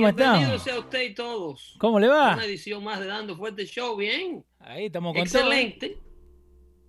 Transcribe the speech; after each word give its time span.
¿Cómo 0.00 0.12
Bienvenido 0.16 0.54
están? 0.56 0.60
sea 0.60 0.78
usted 0.80 1.02
y 1.02 1.14
todos. 1.14 1.74
¿Cómo 1.78 2.00
le 2.00 2.08
va? 2.08 2.34
Una 2.34 2.44
edición 2.44 2.82
más 2.84 3.00
de 3.00 3.06
Dando 3.06 3.36
Fuerte 3.36 3.66
Show, 3.66 3.96
bien. 3.96 4.44
Ahí 4.58 4.86
estamos 4.86 5.12
con 5.12 5.22
Excelente. 5.22 5.98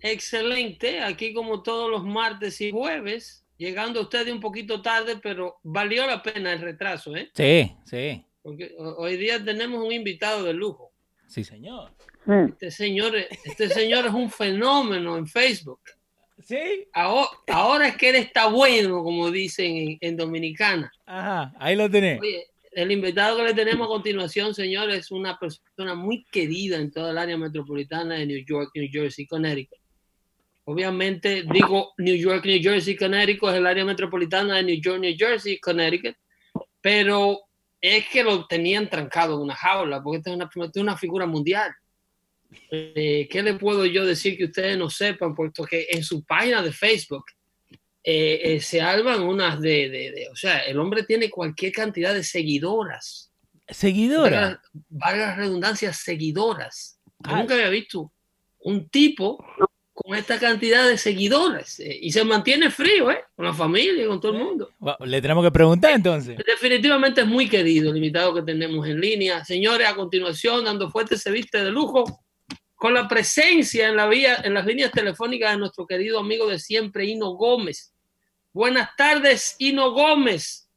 Excelente. 0.00 1.00
Aquí 1.00 1.32
como 1.32 1.62
todos 1.62 1.90
los 1.90 2.04
martes 2.04 2.60
y 2.60 2.70
jueves, 2.70 3.46
llegando 3.56 4.00
a 4.00 4.02
ustedes 4.04 4.32
un 4.32 4.40
poquito 4.40 4.82
tarde, 4.82 5.16
pero 5.22 5.58
valió 5.62 6.06
la 6.06 6.22
pena 6.22 6.52
el 6.52 6.60
retraso, 6.60 7.14
¿eh? 7.16 7.30
Sí, 7.34 7.72
sí, 7.84 8.24
Porque 8.42 8.74
ho- 8.78 8.96
hoy 8.98 9.16
día 9.16 9.42
tenemos 9.44 9.84
un 9.84 9.92
invitado 9.92 10.42
de 10.44 10.52
lujo. 10.54 10.92
sí, 11.28 11.44
señor. 11.44 11.92
Este 12.48 12.70
señor, 12.70 13.16
este 13.16 13.68
señor 13.68 14.06
es 14.06 14.12
un 14.12 14.30
fenómeno 14.30 15.16
en 15.16 15.26
Facebook. 15.26 15.80
Sí, 16.44 16.86
Ahora, 16.92 17.28
ahora 17.48 17.88
es 17.88 17.96
que 17.96 18.10
él 18.10 18.16
está 18.16 18.46
bueno, 18.48 19.02
como 19.04 19.30
dicen 19.30 19.76
en, 19.76 19.98
en 20.00 20.16
Dominicana. 20.16 20.90
ajá, 21.06 21.52
ahí 21.58 21.76
lo 21.76 21.88
tenés. 21.90 22.20
Oye, 22.20 22.46
el 22.74 22.90
invitado 22.90 23.36
que 23.36 23.44
le 23.44 23.54
tenemos 23.54 23.86
a 23.86 23.88
continuación, 23.88 24.54
señor, 24.54 24.90
es 24.90 25.10
una 25.10 25.38
persona 25.38 25.94
muy 25.94 26.24
querida 26.24 26.78
en 26.78 26.90
toda 26.90 27.10
el 27.10 27.18
área 27.18 27.36
metropolitana 27.36 28.16
de 28.16 28.26
New 28.26 28.44
York, 28.46 28.70
New 28.74 28.88
Jersey, 28.90 29.26
Connecticut. 29.26 29.78
Obviamente, 30.64 31.44
digo 31.52 31.92
New 31.98 32.14
York, 32.14 32.44
New 32.46 32.62
Jersey, 32.62 32.96
Connecticut 32.96 33.50
es 33.50 33.56
el 33.56 33.66
área 33.66 33.84
metropolitana 33.84 34.56
de 34.56 34.62
New 34.62 34.80
York, 34.80 35.00
New 35.00 35.14
Jersey, 35.16 35.58
Connecticut, 35.58 36.16
pero 36.80 37.40
es 37.80 38.08
que 38.08 38.22
lo 38.22 38.46
tenían 38.46 38.88
trancado 38.88 39.34
en 39.34 39.42
una 39.42 39.56
jaula, 39.56 40.02
porque 40.02 40.18
esta 40.18 40.30
es 40.30 40.36
una, 40.36 40.50
una 40.76 40.96
figura 40.96 41.26
mundial. 41.26 41.72
Eh, 42.70 43.28
¿Qué 43.30 43.42
le 43.42 43.54
puedo 43.54 43.84
yo 43.86 44.04
decir 44.04 44.36
que 44.36 44.44
ustedes 44.44 44.78
no 44.78 44.88
sepan? 44.88 45.34
Puesto 45.34 45.66
en 45.70 46.04
su 46.04 46.24
página 46.24 46.62
de 46.62 46.72
Facebook 46.72 47.24
eh, 48.04 48.40
eh, 48.42 48.60
se 48.60 48.80
alban 48.80 49.22
unas 49.22 49.60
de, 49.60 49.88
de- 49.88 50.10
de- 50.12 50.28
o 50.32 50.36
sea, 50.36 50.58
el 50.60 50.78
hombre 50.78 51.04
tiene 51.04 51.30
cualquier 51.30 51.72
cantidad 51.72 52.12
de 52.14 52.24
seguidoras. 52.24 53.32
Seguidora. 53.68 54.60
Valga, 54.88 55.26
la 55.28 55.36
redundancia, 55.36 55.92
seguidoras. 55.92 56.98
Yo 57.20 57.36
nunca 57.36 57.54
había 57.54 57.68
visto 57.68 58.12
un 58.60 58.88
tipo 58.88 59.44
con 59.94 60.16
esta 60.16 60.38
cantidad 60.38 60.88
de 60.88 60.98
seguidores 60.98 61.78
eh, 61.78 61.96
y 62.00 62.10
se 62.10 62.24
mantiene 62.24 62.70
frío, 62.70 63.10
¿eh? 63.10 63.24
Con 63.36 63.44
la 63.46 63.52
familia, 63.54 64.06
con 64.08 64.20
todo 64.20 64.32
el 64.32 64.38
mundo. 64.42 64.70
Le 65.00 65.22
tenemos 65.22 65.44
que 65.44 65.50
preguntar 65.52 65.92
entonces. 65.92 66.36
Definitivamente 66.44 67.20
es 67.20 67.26
muy 67.26 67.48
querido 67.48 67.90
el 67.90 67.96
invitado 67.96 68.34
que 68.34 68.42
tenemos 68.42 68.86
en 68.88 69.00
línea. 69.00 69.44
Señores, 69.44 69.86
a 69.86 69.94
continuación, 69.94 70.64
dando 70.64 70.90
fuerte 70.90 71.16
se 71.16 71.30
viste 71.30 71.62
de 71.62 71.70
lujo, 71.70 72.04
con 72.74 72.94
la 72.94 73.06
presencia 73.06 73.88
en, 73.88 73.96
la 73.96 74.08
vía, 74.08 74.40
en 74.42 74.54
las 74.54 74.66
líneas 74.66 74.90
telefónicas 74.90 75.52
de 75.52 75.58
nuestro 75.58 75.86
querido 75.86 76.18
amigo 76.18 76.48
de 76.48 76.58
siempre, 76.58 77.04
Hino 77.04 77.30
Gómez. 77.34 77.91
Buenas 78.52 78.94
tardes, 78.96 79.56
Hino 79.58 79.92
Gómez. 79.92 80.68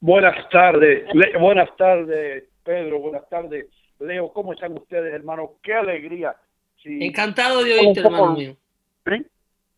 Buenas 0.00 0.48
tardes, 0.48 1.04
Le- 1.14 1.36
buenas 1.38 1.68
tardes, 1.76 2.44
Pedro, 2.64 3.00
buenas 3.00 3.28
tardes, 3.28 3.66
Leo, 3.98 4.32
¿cómo 4.32 4.54
están 4.54 4.72
ustedes, 4.72 5.12
hermano? 5.12 5.56
Qué 5.62 5.74
alegría. 5.74 6.34
Sí. 6.82 7.04
Encantado 7.04 7.62
de 7.62 7.74
oírte, 7.78 8.00
hermano 8.00 8.32
mío. 8.34 8.56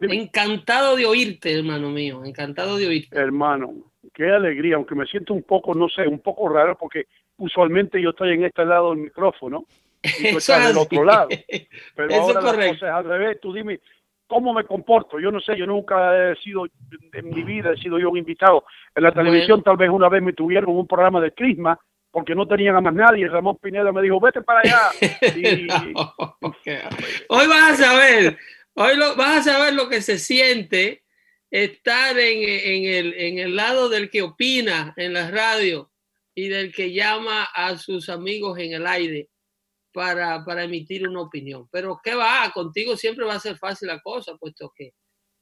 Encantado 0.00 0.94
de 0.96 1.06
oírte, 1.06 1.52
hermano 1.58 1.90
mío. 1.90 2.24
Encantado 2.24 2.76
de 2.76 2.86
oírte. 2.86 3.18
Hermano, 3.18 3.74
qué 4.14 4.30
alegría, 4.30 4.76
aunque 4.76 4.94
me 4.94 5.06
siento 5.06 5.34
un 5.34 5.42
poco, 5.42 5.74
no 5.74 5.88
sé, 5.88 6.06
un 6.06 6.20
poco 6.20 6.48
raro 6.48 6.78
porque 6.78 7.06
usualmente 7.38 8.00
yo 8.00 8.10
estoy 8.10 8.34
en 8.34 8.44
este 8.44 8.64
lado 8.64 8.90
del 8.90 8.98
micrófono 9.00 9.66
y 10.04 10.30
tú 10.30 10.38
estás 10.38 10.60
es 10.60 10.68
del 10.68 10.78
otro 10.78 11.04
lado. 11.04 11.28
Pero 11.96 12.08
Eso 12.08 12.20
ahora 12.20 12.38
es 12.38 12.44
la 12.44 12.50
correcto. 12.52 12.74
cosa 12.74 12.86
es 12.86 12.92
al 12.92 13.04
revés. 13.04 13.40
Tú 13.40 13.52
dime, 13.52 13.80
¿cómo 14.26 14.52
me 14.54 14.64
comporto? 14.64 15.20
Yo 15.20 15.30
no 15.30 15.40
sé, 15.40 15.56
yo 15.56 15.66
nunca 15.66 16.30
he 16.32 16.36
sido, 16.36 16.66
en 17.12 17.30
mi 17.30 17.42
vida 17.42 17.72
he 17.72 17.76
sido 17.76 17.98
yo 17.98 18.10
un 18.10 18.18
invitado. 18.18 18.64
En 18.94 19.02
la 19.02 19.10
Bueno. 19.10 19.30
televisión 19.30 19.62
tal 19.62 19.76
vez 19.76 19.90
una 19.90 20.08
vez 20.08 20.22
me 20.22 20.32
tuvieron 20.32 20.76
un 20.76 20.86
programa 20.86 21.20
de 21.20 21.32
Crisma 21.32 21.78
porque 22.10 22.34
no 22.34 22.46
tenían 22.46 22.76
a 22.76 22.80
más 22.80 22.94
nadie. 22.94 23.28
Ramón 23.28 23.58
Pineda 23.60 23.90
me 23.92 24.02
dijo, 24.02 24.20
vete 24.20 24.42
para 24.42 24.60
allá. 24.60 24.90
Y-. 25.36 25.66
Hoy 27.28 27.46
vas 27.46 27.72
a 27.72 27.76
saber, 27.76 28.38
hoy 28.74 28.96
lo, 28.96 29.16
vas 29.16 29.38
a 29.46 29.52
saber 29.52 29.74
lo 29.74 29.88
que 29.88 30.02
se 30.02 30.18
siente 30.18 31.02
estar 31.50 32.18
en, 32.18 32.42
en 32.42 32.94
el, 32.94 33.14
en 33.14 33.38
el 33.38 33.56
lado 33.56 33.88
del 33.88 34.10
que 34.10 34.22
opina 34.22 34.94
en 34.96 35.12
la 35.12 35.30
radio 35.30 35.90
y 36.34 36.48
del 36.48 36.72
que 36.72 36.92
llama 36.92 37.44
a 37.54 37.76
sus 37.76 38.08
amigos 38.08 38.58
en 38.58 38.72
el 38.72 38.86
aire 38.86 39.28
para, 39.92 40.44
para 40.44 40.64
emitir 40.64 41.06
una 41.06 41.20
opinión. 41.22 41.68
Pero 41.70 42.00
¿qué 42.02 42.14
va? 42.14 42.50
Contigo 42.52 42.96
siempre 42.96 43.24
va 43.24 43.34
a 43.34 43.40
ser 43.40 43.56
fácil 43.56 43.88
la 43.88 44.00
cosa, 44.00 44.36
puesto 44.36 44.72
que 44.76 44.92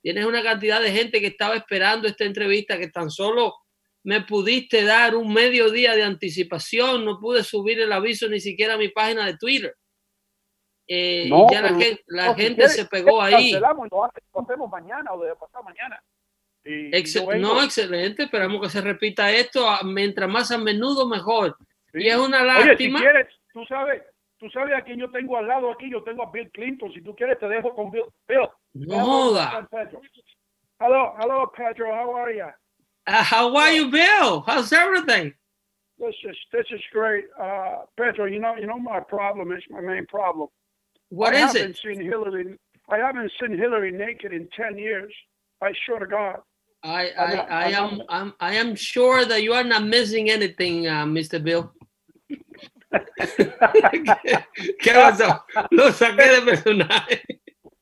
tienes 0.03 0.25
una 0.25 0.43
cantidad 0.43 0.81
de 0.81 0.93
gente 0.93 1.21
que 1.21 1.28
estaba 1.28 1.56
esperando 1.56 2.09
esta 2.09 2.25
entrevista 2.25 2.78
que 2.78 2.89
tan 2.89 3.10
solo 3.10 3.55
me 4.03 4.22
pudiste 4.22 4.83
dar 4.84 5.15
un 5.15 5.33
mediodía 5.33 5.95
de 5.95 6.03
anticipación, 6.04 7.04
no 7.04 7.19
pude 7.21 7.45
subir 7.45 7.80
el 7.80 7.92
aviso 7.92 8.28
ni 8.28 8.41
siquiera 8.41 8.75
a 8.75 8.78
mi 8.78 8.89
página 8.89 9.27
de 9.27 9.36
Twitter. 9.36 9.75
Eh, 10.89 11.27
No, 11.28 11.47
y 11.48 11.53
ya 11.54 11.63
la 11.63 11.69
gente, 11.69 12.03
la 12.07 12.27
no, 12.27 12.34
gente 12.34 12.69
se 12.69 12.86
pegó 12.86 13.22
ahí. 13.22 13.53
Cancelamos 13.53 13.86
y 13.86 13.91
lo 13.91 14.04
hace- 14.04 14.21
lo 14.34 14.41
hacemos 14.42 14.71
mañana 14.71 15.13
o 15.13 15.22
de 15.22 15.34
pasado 15.36 15.63
mañana. 15.65 16.03
Y- 16.65 16.86
y 16.86 16.91
Excel- 16.91 17.21
yo 17.22 17.27
vengo. 17.28 17.48
no, 17.54 17.63
excelente. 17.63 18.25
Esperamos 18.25 18.60
que 18.60 18.69
se 18.71 18.80
repita 18.80 19.30
esto. 19.30 19.66
Mientras 19.84 20.28
más 20.28 20.51
a 20.51 20.59
menudo, 20.59 21.07
mejor. 21.07 21.57
Sí. 21.92 22.01
Y 22.03 22.09
es 22.09 22.16
una 22.16 22.42
Oye, 22.42 22.51
si 22.63 22.66
lástima. 22.69 23.01
quieres, 23.01 23.28
tú 23.53 23.65
sabes, 23.66 24.03
tú 24.41 24.48
sabes 24.51 24.75
a 24.75 24.83
quién 24.83 24.98
yo 24.98 25.10
tengo 25.10 25.37
al 25.37 25.47
lado 25.47 25.71
aquí, 25.71 25.91
yo 25.91 26.03
tengo 26.03 26.22
a 26.22 26.31
Bill 26.31 26.51
Clinton, 26.51 26.92
si 26.92 27.03
tú 27.03 27.15
quieres 27.15 27.39
te 27.39 27.47
dejo 27.47 27.75
con 27.75 27.91
Bill. 27.91 28.07
Bill. 28.27 28.48
no 28.75 29.04
joda. 29.04 29.69
Hello, 30.81 31.15
hello 31.21 31.53
Pedro, 31.54 31.95
how 31.95 32.16
are 32.16 32.34
you? 32.34 32.48
Uh, 33.07 33.22
how 33.22 33.54
are 33.57 33.72
you, 33.72 33.91
Bill? 33.91 34.41
How's 34.47 34.72
everything? 34.72 35.34
This 35.98 36.15
is 36.25 36.37
this 36.53 36.66
is 36.71 36.81
great. 36.92 37.25
Uh, 37.39 37.84
Pedro, 37.98 38.25
you 38.25 38.41
know 38.41 38.57
you 38.57 38.66
know 38.66 38.78
my 38.78 39.01
problem 39.01 39.53
is 39.53 39.63
my 39.69 39.83
main 39.83 40.07
problem. 40.07 40.48
What 41.10 41.34
I 41.34 41.45
is 41.45 41.53
haven't 41.53 41.71
it? 41.71 41.77
seen 41.77 42.01
Hillary 42.01 42.59
I 42.89 42.97
haven't 42.97 43.31
seen 43.39 43.57
Hillary 43.57 43.92
naked 43.92 44.33
in 44.33 44.48
ten 44.57 44.78
years. 44.78 45.13
I 45.60 45.72
swear 45.84 45.98
to 45.98 46.07
God. 46.07 46.41
I, 46.83 47.10
I, 47.10 47.34
I 47.34 47.71
am 47.72 48.03
I'm, 48.09 48.33
I 48.41 48.54
am 48.54 48.75
sure 48.75 49.27
that 49.27 49.42
you 49.42 49.53
are 49.53 49.65
not 49.65 49.84
missing 49.84 50.31
anything, 50.31 50.87
uh, 50.87 51.04
Mr. 51.04 51.42
Bill. 51.42 51.71
¿Qué 54.81 54.92
pasó? 54.92 55.45
Lo 55.71 55.92
saqué 55.92 56.28
de 56.28 56.42
personaje. 56.42 57.22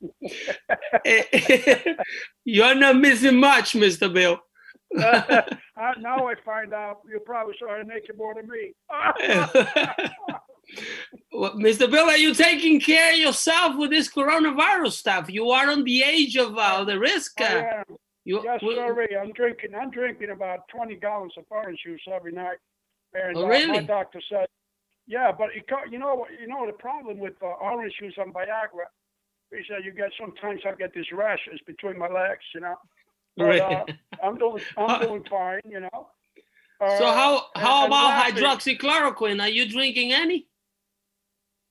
You're 2.45 2.75
not 2.75 2.97
missing 2.97 3.39
much, 3.39 3.73
Mr. 3.73 4.13
Bill. 4.13 4.39
uh, 4.99 5.41
now 5.99 6.27
I 6.27 6.33
find 6.43 6.73
out 6.73 7.01
you 7.09 7.19
probably 7.19 7.53
saw 7.59 7.69
her 7.69 7.83
naked 7.83 8.17
more 8.17 8.33
than 8.33 8.47
me. 8.49 8.73
well, 11.31 11.53
Mr. 11.55 11.89
Bill, 11.89 12.09
are 12.09 12.17
you 12.17 12.33
taking 12.33 12.79
care 12.79 13.13
of 13.13 13.19
yourself 13.19 13.77
with 13.77 13.91
this 13.91 14.09
coronavirus 14.11 14.93
stuff? 14.93 15.29
You 15.29 15.51
are 15.51 15.69
on 15.69 15.83
the 15.83 16.01
age 16.03 16.35
of 16.37 16.57
uh, 16.57 16.83
the 16.83 16.97
risk. 16.99 17.39
Uh, 17.39 17.83
you, 18.25 18.41
Yes, 18.43 18.61
sorry. 18.61 19.15
I'm 19.17 19.31
drinking. 19.33 19.75
I'm 19.75 19.91
drinking 19.91 20.29
about 20.31 20.67
20 20.69 20.95
gallons 20.95 21.33
of 21.37 21.45
orange 21.49 21.79
juice 21.83 22.01
every 22.11 22.31
night. 22.31 22.57
And 23.13 23.37
Oh, 23.37 23.45
uh, 23.45 23.67
my 23.67 23.83
doctor 23.83 24.21
said, 24.29 24.47
yeah, 25.09 25.31
but 25.37 25.49
it, 25.55 25.65
you 25.91 25.97
know? 25.97 26.25
You 26.39 26.47
know 26.47 26.65
the 26.67 26.73
problem 26.73 27.17
with 27.17 27.33
uh, 27.41 27.47
orange 27.47 27.93
juice 27.99 28.13
on 28.19 28.31
Viagra. 28.31 28.87
He 29.51 29.61
said 29.67 29.83
you 29.83 29.91
get 29.91 30.11
sometimes 30.21 30.61
I 30.65 30.75
get 30.75 30.93
these 30.93 31.11
rashes 31.11 31.59
between 31.65 31.97
my 31.97 32.07
legs. 32.07 32.45
You 32.53 32.61
know. 32.61 32.75
But, 33.35 33.59
uh, 33.59 33.85
I'm 34.23 34.37
doing. 34.37 34.63
I'm 34.77 35.01
doing 35.07 35.23
fine. 35.29 35.61
You 35.65 35.81
know. 35.81 36.09
so 36.79 37.05
Uh, 37.05 37.13
how 37.21 37.31
and- 37.55 37.63
how 37.65 37.83
and 37.85 37.87
about 37.91 38.23
hydroxychloroquine? 38.23 39.41
Are 39.41 39.49
you 39.49 39.67
drinking 39.67 40.13
any? 40.13 40.47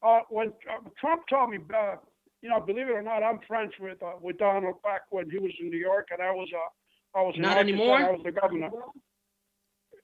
Uh, 0.02 0.20
when 0.29 0.49
uh, 0.70 0.88
Trump 1.00 1.23
told 1.29 1.50
me, 1.50 1.58
uh, 1.75 1.96
you 2.43 2.49
know, 2.49 2.61
believe 2.61 2.88
it 2.88 2.93
or 2.93 3.02
not, 3.02 3.23
I'm 3.23 3.38
friends 3.46 3.73
with 3.81 4.02
uh, 4.02 4.12
with 4.20 4.38
Donald 4.38 4.82
back 4.82 5.02
when 5.11 5.31
he 5.31 5.38
was 5.38 5.52
in 5.61 5.70
New 5.70 5.79
York, 5.79 6.08
and 6.11 6.20
I 6.20 6.32
was 6.32 6.49
uh, 6.52 7.19
I 7.19 7.23
was 7.23 7.35
Not 7.38 7.58
anymore? 7.58 7.99
I 7.99 8.11
was 8.11 8.20
the 8.25 8.32
governor. 8.32 8.70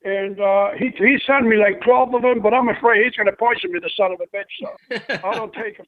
And 0.05 0.39
uh, 0.39 0.73
he 0.79 0.93
he 0.99 1.19
sent 1.27 1.47
me 1.47 1.57
like 1.57 1.81
twelve 1.81 2.15
of 2.15 2.23
them, 2.23 2.41
but 2.41 2.53
I'm 2.53 2.69
afraid 2.69 3.05
he's 3.05 3.17
going 3.17 3.27
to 3.27 3.37
poison 3.37 3.73
me, 3.73 3.81
the 3.81 3.91
son 3.97 4.13
of 4.13 4.21
a 4.21 4.27
bitch. 4.37 4.53
So 4.61 5.19
I 5.25 5.35
don't 5.35 5.53
take 5.63 5.79
him. 5.79 5.87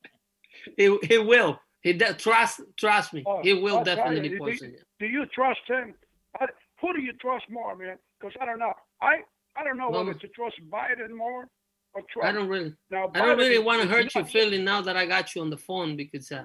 he, 0.76 0.98
he 1.06 1.18
will. 1.18 1.60
He 1.82 1.92
de- 1.92 2.14
trust 2.14 2.62
trust 2.78 3.12
me. 3.12 3.24
Oh, 3.26 3.40
he 3.42 3.52
will 3.52 3.78
I'll 3.78 3.84
definitely 3.84 4.30
you, 4.30 4.38
poison 4.38 4.70
you. 4.72 4.78
Do 4.98 5.06
you 5.06 5.26
trust 5.26 5.60
him? 5.68 5.94
I, 6.40 6.46
who 6.80 6.94
do 6.94 7.02
you 7.02 7.12
trust 7.14 7.44
more, 7.50 7.76
man? 7.76 7.98
Because 8.18 8.34
I 8.40 8.46
don't 8.46 8.58
know. 8.58 8.72
I 9.02 9.20
I 9.54 9.64
don't 9.64 9.76
know 9.76 9.90
whether 9.90 10.14
to 10.14 10.28
trust 10.28 10.56
Biden 10.70 11.14
more 11.14 11.48
or 11.94 12.02
Trump. 12.10 12.28
I 12.28 12.32
don't 12.32 12.48
really 12.48 12.74
now, 12.90 13.10
I 13.14 13.20
don't 13.20 13.38
really 13.38 13.58
want 13.58 13.82
to 13.82 13.88
hurt 13.88 14.14
your 14.14 14.24
feeling 14.24 14.64
now 14.64 14.80
that 14.80 14.96
I 14.96 15.04
got 15.06 15.34
you 15.34 15.42
on 15.42 15.50
the 15.50 15.58
phone 15.58 15.94
because 15.94 16.32
uh, 16.32 16.44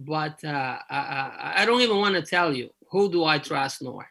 but 0.00 0.42
uh, 0.44 0.78
I, 0.90 0.96
I 0.96 1.52
I 1.58 1.66
don't 1.66 1.82
even 1.82 1.98
want 1.98 2.14
to 2.14 2.22
tell 2.22 2.54
you 2.54 2.70
who 2.90 3.10
do 3.10 3.24
I 3.24 3.38
trust 3.38 3.82
more. 3.82 4.08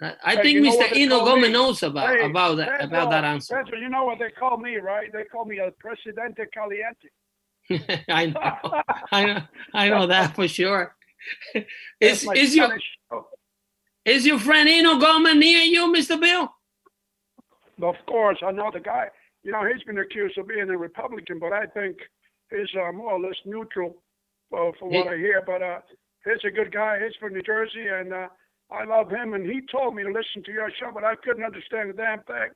I, 0.00 0.36
Hey, 0.36 0.42
think 0.42 0.66
Mr. 0.66 0.96
Ino 0.96 1.24
Gomez 1.24 1.50
knows 1.50 1.82
about 1.82 2.08
Hey, 2.08 2.24
about 2.24 2.56
that 2.58 2.80
Pedro, 2.80 2.86
about 2.86 3.10
that 3.10 3.24
answer. 3.24 3.56
Pedro, 3.56 3.78
you 3.78 3.88
know 3.88 4.04
what 4.04 4.18
they 4.18 4.30
call 4.30 4.56
me, 4.56 4.76
right? 4.76 5.12
They 5.12 5.24
call 5.24 5.44
me 5.44 5.58
El 5.58 5.72
Presidente 5.72 6.46
Caliente. 6.52 7.08
I 8.08 8.26
know, 8.26 8.82
I 9.12 9.24
know, 9.24 9.42
I 9.74 9.88
know 9.88 10.06
that 10.06 10.34
for 10.34 10.48
sure. 10.48 10.94
Is 12.00 12.26
is 12.34 12.54
your 12.54 12.78
show. 13.10 13.26
is 14.04 14.24
your 14.24 14.38
friend 14.38 14.68
Ino 14.68 14.98
Gomez 14.98 15.34
near 15.34 15.58
you, 15.62 15.92
Mr. 15.92 16.18
Bill? 16.18 16.48
Of 17.82 17.96
course, 18.06 18.38
I 18.46 18.52
know 18.52 18.70
the 18.72 18.80
guy. 18.80 19.08
You 19.42 19.52
know, 19.52 19.64
he's 19.66 19.82
been 19.82 19.98
accused 19.98 20.38
of 20.38 20.46
being 20.46 20.70
a 20.70 20.78
Republican, 20.78 21.38
but 21.40 21.52
I 21.52 21.66
think 21.66 21.96
he's 22.50 22.68
uh, 22.80 22.92
more 22.92 23.12
or 23.12 23.20
less 23.20 23.36
neutral 23.44 23.96
uh, 24.52 24.70
for 24.78 24.88
what 24.88 25.08
I 25.08 25.16
hear. 25.16 25.42
But 25.44 25.62
uh, 25.62 25.80
he's 26.24 26.44
a 26.44 26.50
good 26.50 26.72
guy. 26.72 27.00
He's 27.04 27.16
from 27.20 27.34
New 27.34 27.42
Jersey, 27.42 27.86
and 27.88 28.12
uh, 28.12 28.28
I 28.70 28.84
love 28.84 29.10
him. 29.10 29.34
And 29.34 29.44
he 29.46 29.60
told 29.70 29.94
me 29.94 30.02
to 30.02 30.08
listen 30.10 30.42
to 30.44 30.52
your 30.52 30.70
show, 30.78 30.90
but 30.92 31.04
I 31.04 31.14
couldn't 31.16 31.44
understand 31.44 31.90
a 31.90 31.92
damn 31.94 32.22
thing. 32.24 32.50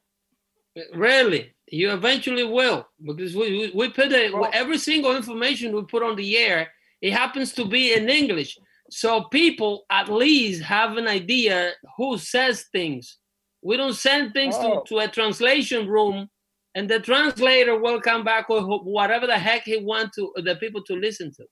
Really, 0.95 1.53
you 1.67 1.91
eventually 1.93 2.45
will 2.45 2.87
because 3.05 3.37
we 3.37 3.71
we, 3.75 3.91
put 3.91 4.11
it 4.11 4.33
Well- 4.33 4.51
every 4.55 4.79
single 4.79 5.15
information 5.15 5.75
we 5.75 5.83
put 5.85 6.03
on 6.03 6.17
the 6.17 6.37
air. 6.39 6.71
It 7.03 7.13
happens 7.13 7.53
to 7.55 7.65
be 7.67 7.93
in 7.93 8.09
English, 8.09 8.57
so 8.91 9.25
people 9.25 9.85
at 9.91 10.09
least 10.09 10.63
have 10.63 10.97
an 10.97 11.09
idea 11.09 11.73
who 11.97 12.17
says 12.17 12.67
things. 12.73 13.19
We 13.61 13.77
don't 13.77 13.93
send 13.95 14.33
things 14.33 14.55
Oh. 14.59 14.81
to, 14.83 14.89
to 14.89 14.99
a 15.01 15.09
translation 15.09 15.89
room, 15.89 16.29
and 16.75 16.89
the 16.89 17.01
translator 17.01 17.79
will 17.79 18.01
come 18.01 18.25
back 18.25 18.49
with 18.49 18.65
whatever 18.65 19.27
the 19.27 19.39
heck 19.39 19.65
he 19.65 19.77
wants 19.77 20.17
to 20.17 20.33
the 20.37 20.57
people 20.57 20.83
to 20.85 20.95
listen 20.95 21.33
to. 21.35 21.43
Do- 21.43 21.49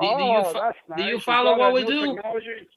do 0.00 0.06
you 0.06 0.42
oh, 0.44 0.52
that's 0.52 0.78
do 0.96 1.04
you 1.04 1.20
follow 1.20 1.56
what 1.58 1.72
we 1.72 1.84
do? 1.84 2.14
technology. 2.16 2.68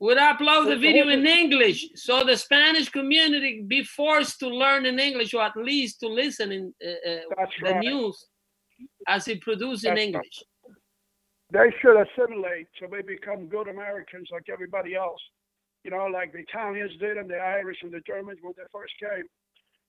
We'd 0.00 0.18
upload 0.18 0.68
the 0.68 0.76
video 0.76 1.08
in 1.08 1.26
English, 1.26 1.86
so 1.94 2.24
the 2.24 2.36
Spanish 2.36 2.88
community 2.88 3.64
be 3.66 3.84
forced 3.84 4.40
to 4.40 4.48
learn 4.48 4.86
in 4.86 4.98
English, 4.98 5.32
or 5.34 5.42
at 5.42 5.56
least 5.56 6.00
to 6.00 6.08
listen 6.08 6.50
in 6.52 6.74
uh, 6.84 7.10
uh, 7.10 7.46
the 7.62 7.70
right. 7.70 7.80
news 7.80 8.26
as 9.06 9.28
it 9.28 9.40
produced 9.40 9.84
in 9.84 9.94
That's 9.94 9.98
right. 9.98 10.06
English. 10.06 10.42
They 11.52 11.72
should 11.80 11.96
assimilate 11.96 12.66
so 12.80 12.88
they 12.90 13.02
become 13.02 13.46
good 13.46 13.68
Americans 13.68 14.28
like 14.32 14.48
everybody 14.52 14.96
else. 14.96 15.20
You 15.84 15.92
know, 15.92 16.06
like 16.06 16.32
the 16.32 16.40
Italians 16.40 16.92
did 16.98 17.16
and 17.16 17.30
the 17.30 17.36
Irish 17.36 17.78
and 17.82 17.92
the 17.92 18.00
Germans 18.06 18.38
when 18.42 18.54
they 18.56 18.64
first 18.72 18.94
came. 18.98 19.24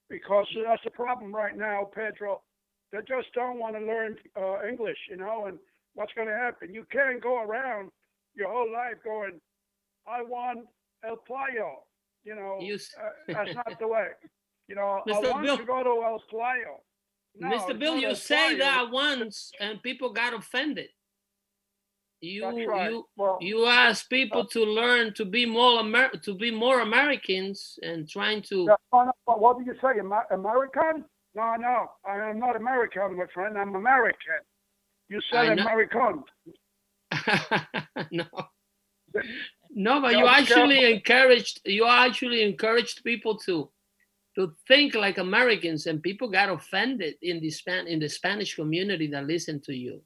Because 0.09 0.45
that's 0.63 0.83
the 0.83 0.91
problem 0.91 1.33
right 1.33 1.57
now, 1.57 1.89
Pedro. 1.95 2.43
They 2.91 2.99
just 3.07 3.33
don't 3.33 3.57
want 3.57 3.75
to 3.75 3.81
learn 3.81 4.15
uh, 4.37 4.67
English, 4.67 4.97
you 5.09 5.17
know, 5.17 5.45
and 5.47 5.57
what's 5.95 6.13
going 6.13 6.27
to 6.27 6.35
happen? 6.35 6.73
You 6.73 6.85
can't 6.91 7.23
go 7.23 7.41
around 7.41 7.89
your 8.35 8.51
whole 8.51 8.71
life 8.71 8.95
going, 9.03 9.41
I 10.07 10.21
want 10.21 10.59
El 11.05 11.17
Playo. 11.27 11.83
You 12.23 12.35
know, 12.35 12.57
You 12.59 12.75
s- 12.75 12.93
uh, 12.99 13.09
that's 13.33 13.53
not 13.55 13.77
the 13.79 13.87
way. 13.87 14.07
You 14.67 14.73
know, 14.73 14.99
I 15.07 15.11
Mr. 15.11 15.31
want 15.31 15.43
Bill- 15.45 15.57
to 15.57 15.63
go 15.63 15.83
to 15.83 16.03
El 16.03 16.23
Playo. 16.31 16.81
No, 17.37 17.49
Mr. 17.51 17.77
Bill, 17.77 17.97
you 17.97 18.15
say 18.15 18.57
that 18.57 18.89
once, 18.89 19.51
and 19.59 19.79
people 19.83 20.11
got 20.11 20.33
offended. 20.33 20.87
You 22.21 22.67
right. 22.67 22.89
you 22.89 23.05
well, 23.15 23.37
you 23.41 23.67
ask 23.67 24.09
people 24.09 24.43
to 24.47 24.63
learn 24.63 25.13
to 25.15 25.25
be 25.25 25.45
more 25.45 25.81
Amer- 25.81 26.17
to 26.23 26.33
be 26.33 26.49
more 26.49 26.79
Americans 26.79 27.77
and 27.83 28.09
trying 28.09 28.41
to. 28.49 28.75
Oh, 28.91 29.03
no, 29.03 29.11
what 29.35 29.59
did 29.59 29.67
you 29.67 29.75
say? 29.79 29.99
Amer- 29.99 30.25
American? 30.31 31.05
No, 31.35 31.55
no, 31.59 31.91
I 32.03 32.29
am 32.29 32.39
not 32.39 32.55
American, 32.55 33.17
my 33.17 33.25
friend. 33.35 33.55
I'm 33.59 33.75
American. 33.75 34.41
You 35.09 35.19
I 35.33 35.45
said. 35.45 35.59
American. 35.59 36.23
no. 38.11 38.25
No, 39.77 39.99
but 39.99 40.13
you 40.13 40.25
actually 40.25 40.91
encouraged 40.91 41.59
you 41.65 41.85
actually 41.85 42.43
encouraged 42.43 43.03
people 43.03 43.37
to 43.39 43.69
to 44.35 44.53
think 44.67 44.95
like 44.95 45.17
Americans, 45.17 45.85
and 45.85 46.01
people 46.01 46.29
got 46.29 46.49
offended 46.49 47.15
in 47.21 47.41
the 47.41 47.49
span 47.49 47.85
in 47.87 47.99
the 47.99 48.07
Spanish 48.07 48.55
community 48.55 49.07
that 49.07 49.27
listened 49.27 49.63
to 49.63 49.73
you, 49.75 50.01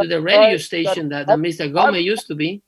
to 0.00 0.08
the 0.08 0.20
radio 0.20 0.56
station 0.56 1.10
that, 1.10 1.26
That- 1.26 1.38
Mr. 1.38 1.72
Gomez 1.72 2.02
used 2.02 2.26
to 2.28 2.34
be. 2.34 2.62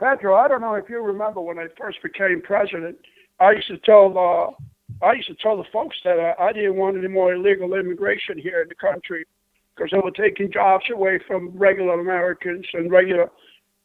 Pedro, 0.00 0.34
I 0.36 0.48
don't 0.48 0.60
know 0.62 0.74
if 0.74 0.88
you 0.88 1.00
remember 1.00 1.40
when 1.40 1.58
I 1.58 1.66
first 1.78 2.02
became 2.02 2.40
president. 2.42 2.96
I 3.40 3.52
used 3.52 3.68
to 3.68 3.78
tell 3.78 4.06
uh, 4.18 5.04
I 5.04 5.12
used 5.12 5.28
to 5.28 5.34
tell 5.34 5.56
the 5.58 5.68
folks 5.70 5.96
that 6.04 6.18
uh, 6.18 6.34
I 6.42 6.52
didn't 6.52 6.76
want 6.76 6.96
any 6.96 7.08
more 7.08 7.34
illegal 7.34 7.74
immigration 7.74 8.38
here 8.38 8.62
in 8.62 8.68
the 8.68 8.74
country 8.74 9.26
because 9.74 9.90
they 9.90 9.98
were 9.98 10.10
taking 10.12 10.50
jobs 10.50 10.84
away 10.90 11.18
from 11.26 11.50
regular 11.50 12.00
Americans 12.00 12.66
and 12.72 12.90
regular. 12.90 13.30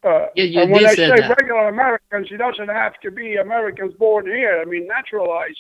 Uh, 0.04 0.28
Yeah, 0.36 0.44
you 0.46 0.62
and 0.62 0.72
when 0.72 0.82
did 0.82 0.92
I 0.92 0.96
say 0.96 1.08
that. 1.10 1.30
regular 1.40 1.68
Americans, 1.68 2.28
it 2.32 2.38
doesn't 2.38 2.70
have 2.70 2.94
to 3.02 3.12
be 3.12 3.36
Americans 3.36 3.94
born 3.96 4.26
here. 4.26 4.60
I 4.62 4.66
mean, 4.66 4.88
naturalized 4.88 5.60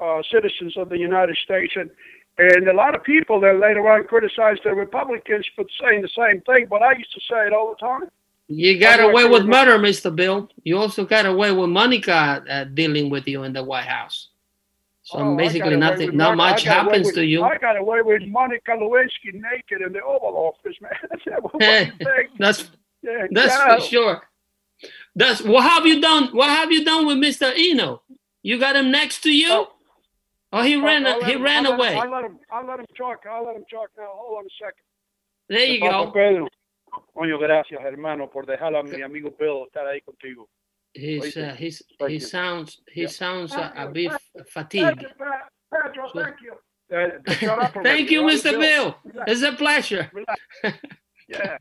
uh, 0.00 0.22
citizens 0.32 0.76
of 0.76 0.88
the 0.88 0.96
United 0.98 1.36
States. 1.44 1.74
And, 1.76 1.90
and 2.38 2.68
a 2.68 2.72
lot 2.72 2.94
of 2.94 3.02
people 3.04 3.40
then 3.40 3.60
later 3.60 3.86
on 3.90 4.04
criticized 4.04 4.60
the 4.64 4.74
Republicans 4.74 5.46
for 5.54 5.64
saying 5.82 6.02
the 6.02 6.08
same 6.16 6.40
thing, 6.42 6.66
but 6.70 6.82
I 6.82 6.92
used 6.92 7.12
to 7.12 7.20
say 7.20 7.46
it 7.46 7.52
all 7.52 7.70
the 7.70 7.86
time. 7.86 8.08
You 8.50 8.78
got 8.80 9.00
away 9.00 9.26
with 9.28 9.44
murder, 9.44 9.78
Mr. 9.78 10.14
Bill. 10.14 10.48
You 10.64 10.78
also 10.78 11.04
got 11.04 11.26
away 11.26 11.52
with 11.52 11.68
Monica 11.68 12.42
uh, 12.48 12.64
dealing 12.64 13.10
with 13.10 13.28
you 13.28 13.42
in 13.42 13.52
the 13.52 13.62
White 13.62 13.84
House. 13.84 14.28
So 15.02 15.18
Oh, 15.18 15.36
basically, 15.36 15.76
nothing, 15.76 16.16
not 16.16 16.36
much 16.36 16.62
happens 16.62 17.06
with- 17.06 17.14
to 17.16 17.24
you. 17.26 17.42
I 17.42 17.58
got 17.58 17.76
away 17.76 18.00
with 18.00 18.22
Monica 18.26 18.70
Lewinsky 18.72 19.34
naked 19.34 19.82
in 19.86 19.92
the 19.92 20.02
Oval 20.02 20.34
Office, 20.36 20.76
man. 20.80 20.92
I 21.12 21.16
said, 21.24 21.34
what 21.42 21.58
do 21.60 21.66
you 21.66 21.92
think? 21.98 22.30
That's 22.38 22.70
That's 23.30 23.56
for 23.56 23.80
sure. 23.88 24.22
That's 25.14 25.42
what 25.42 25.62
have 25.64 25.86
you 25.86 26.00
done? 26.00 26.28
What 26.32 26.48
have 26.50 26.70
you 26.70 26.84
done 26.84 27.06
with 27.06 27.16
Mr. 27.18 27.52
Eno? 27.56 28.02
You 28.42 28.58
got 28.58 28.76
him 28.76 28.90
next 28.90 29.22
to 29.22 29.30
you? 29.30 29.48
Oh. 29.50 29.72
Oh, 30.52 30.62
he 30.62 30.76
ran. 30.76 31.06
I'll 31.06 31.22
he 31.22 31.32
him- 31.32 31.42
ran 31.42 31.66
I'll 31.66 31.72
let 31.72 31.78
away. 31.80 31.94
him- 31.94 32.00
I'll 32.00 32.10
let 32.10 32.24
him. 32.24 32.38
I'll 32.50 32.66
let 32.66 32.78
him 32.80 32.86
talk. 32.96 33.24
I'll 33.30 33.44
let 33.46 33.56
him 33.56 33.64
talk 33.70 33.90
now. 33.98 34.06
Hold 34.08 34.38
on 34.38 34.44
a 34.46 34.48
second. 34.58 34.84
there 35.48 35.64
you 35.66 35.80
Papa 35.80 36.06
go. 36.06 36.12
Pedro. 36.12 36.48
Coño, 37.14 37.38
gracias, 37.38 37.80
hermano, 37.82 38.28
por 38.30 38.46
dejar 38.46 38.74
a 38.74 38.82
mi 38.82 39.02
amigo 39.02 39.30
Pedro 39.36 39.66
estar 39.66 39.86
ahí 39.86 40.00
contigo. 40.02 40.48
He's 40.94 41.36
uh, 41.36 41.54
he's 41.58 41.82
he 42.06 42.18
sounds 42.18 42.80
he 42.90 43.02
Yeah. 43.02 43.08
sounds 43.08 43.52
uh, 43.54 43.72
a 43.76 43.88
bit 43.88 44.10
Thank 44.10 44.48
fatigued. 44.48 45.02
you, 45.02 45.08
Pedro, 45.70 46.08
Sure. 46.12 46.24
thank 46.24 46.36
you. 46.40 46.52
Uh, 46.90 47.82
Thank 47.82 48.10
you, 48.10 48.22
Mr. 48.22 48.52
Bill. 48.58 48.96
Relax, 49.04 49.32
It's 49.32 49.42
a 49.42 49.52
pleasure. 49.52 50.10
Yeah. 51.28 51.58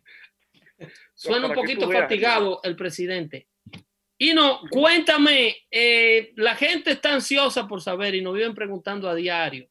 Suena 1.17 1.47
un 1.47 1.53
poquito 1.53 1.89
fatigado 1.89 2.59
el 2.63 2.75
presidente. 2.75 3.47
Y 4.19 4.33
no, 4.35 4.61
cuéntame, 4.69 5.55
eh, 5.71 6.31
la 6.35 6.55
gente 6.55 6.91
está 6.91 7.13
ansiosa 7.13 7.67
por 7.67 7.81
saber 7.81 8.13
y 8.13 8.21
nos 8.21 8.35
viven 8.35 8.53
preguntando 8.53 9.09
a 9.09 9.15
diario. 9.15 9.67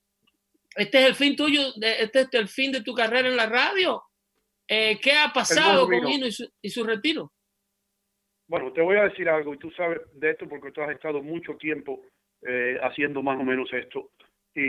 ¿Este 0.75 0.99
es 0.99 1.07
el 1.07 1.15
fin 1.15 1.37
tuyo? 1.37 1.61
¿Este 1.81 2.21
es 2.21 2.29
el 2.33 2.49
fin 2.49 2.73
de 2.73 2.83
tu 2.83 2.95
carrera 2.95 3.29
en 3.29 3.37
la 3.37 3.47
radio? 3.47 4.03
Eh, 4.67 4.99
¿Qué 5.01 5.13
ha 5.13 5.33
pasado 5.33 5.87
con 5.87 6.09
Hino 6.09 6.27
y 6.27 6.71
su, 6.71 6.85
retiro? 6.85 7.33
Bueno, 8.49 8.73
te 8.73 8.83
voy 8.83 8.97
a 8.97 9.05
decir 9.05 9.29
algo 9.29 9.55
y 9.55 9.59
tú 9.59 9.71
sabes 9.71 10.01
de 10.15 10.31
esto 10.31 10.49
porque 10.49 10.73
tú 10.73 10.83
has 10.83 10.91
estado 10.91 11.23
mucho 11.23 11.55
tiempo 11.57 12.03
eh, 12.43 12.77
haciendo 12.83 13.23
más 13.23 13.39
o 13.39 13.45
menos 13.45 13.73
esto. 13.73 14.11
Y, 14.53 14.63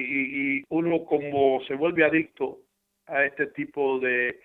y, 0.59 0.63
uno 0.69 1.05
como 1.05 1.63
se 1.65 1.73
vuelve 1.73 2.05
adicto 2.05 2.59
a 3.07 3.25
este 3.25 3.47
tipo 3.47 3.99
de, 3.99 4.39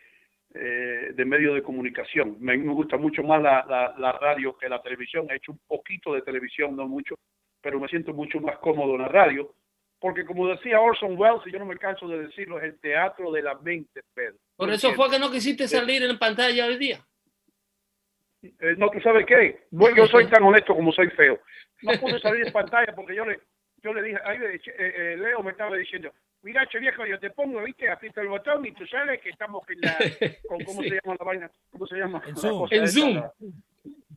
eh, 0.54 1.12
de 1.14 1.24
medios 1.24 1.54
de 1.54 1.62
comunicación. 1.62 2.36
Me, 2.40 2.56
gusta 2.58 2.96
mucho 2.96 3.22
más 3.22 3.42
la, 3.42 3.64
la, 3.96 4.12
radio 4.12 4.56
que 4.58 4.68
la 4.68 4.82
televisión. 4.82 5.26
He 5.30 5.36
hecho 5.36 5.52
un 5.52 5.60
poquito 5.66 6.14
de 6.14 6.22
televisión, 6.22 6.76
no 6.76 6.86
mucho, 6.86 7.16
pero 7.60 7.80
me 7.80 7.88
siento 7.88 8.12
mucho 8.12 8.40
más 8.40 8.58
cómodo 8.58 8.94
en 8.94 9.02
la 9.02 9.08
radio. 9.08 9.54
Porque 9.98 10.24
como 10.24 10.48
decía 10.48 10.80
Orson 10.80 11.16
Welles, 11.16 11.46
y 11.46 11.52
yo 11.52 11.58
no 11.58 11.64
me 11.64 11.78
canso 11.78 12.08
de 12.08 12.26
decirlo, 12.26 12.58
es 12.58 12.64
el 12.64 12.80
teatro 12.80 13.30
de 13.30 13.42
la 13.42 13.54
mente, 13.54 14.02
Pedro. 14.12 14.36
Por 14.56 14.70
eso 14.70 14.92
fue 14.94 15.08
que 15.08 15.18
no 15.18 15.30
quisiste 15.30 15.68
salir 15.68 16.02
en 16.02 16.18
pantalla 16.18 16.66
hoy 16.66 16.76
día. 16.76 16.98
Eh, 18.42 18.74
no, 18.76 18.90
tú 18.90 19.00
sabes 19.00 19.24
qué, 19.24 19.66
bueno, 19.70 19.96
yo 19.96 20.06
soy 20.08 20.26
tan 20.26 20.42
honesto 20.42 20.74
como 20.74 20.90
soy 20.92 21.08
feo. 21.10 21.38
No 21.82 21.92
pude 22.00 22.18
salir 22.18 22.46
en 22.46 22.52
pantalla 22.52 22.92
porque 22.94 23.14
yo 23.14 23.24
le, 23.24 23.38
yo 23.82 23.94
le 23.94 24.02
dije, 24.02 24.18
ahí, 24.24 24.38
eh, 24.78 25.16
Leo 25.18 25.42
me 25.42 25.52
estaba 25.52 25.76
diciendo, 25.76 26.12
mira, 26.42 26.66
che 26.66 26.78
viejo, 26.78 27.06
yo 27.06 27.18
te 27.18 27.30
pongo, 27.30 27.62
viste, 27.62 27.88
aprieto 27.88 28.20
el 28.20 28.28
botón 28.28 28.64
y 28.66 28.72
tú 28.72 28.86
sabes 28.86 29.20
que 29.20 29.30
estamos 29.30 29.62
en 29.68 29.80
la, 29.80 29.96
con, 30.48 30.62
¿cómo 30.64 30.82
se 30.82 30.90
llama 30.90 31.16
la 31.18 31.24
vaina? 31.24 31.50
¿Cómo 31.70 31.86
se 31.86 31.96
llama? 31.96 32.22
En 32.26 32.36
Zoom. 32.36 32.68
En 32.70 32.88
Zoom. 32.88 33.22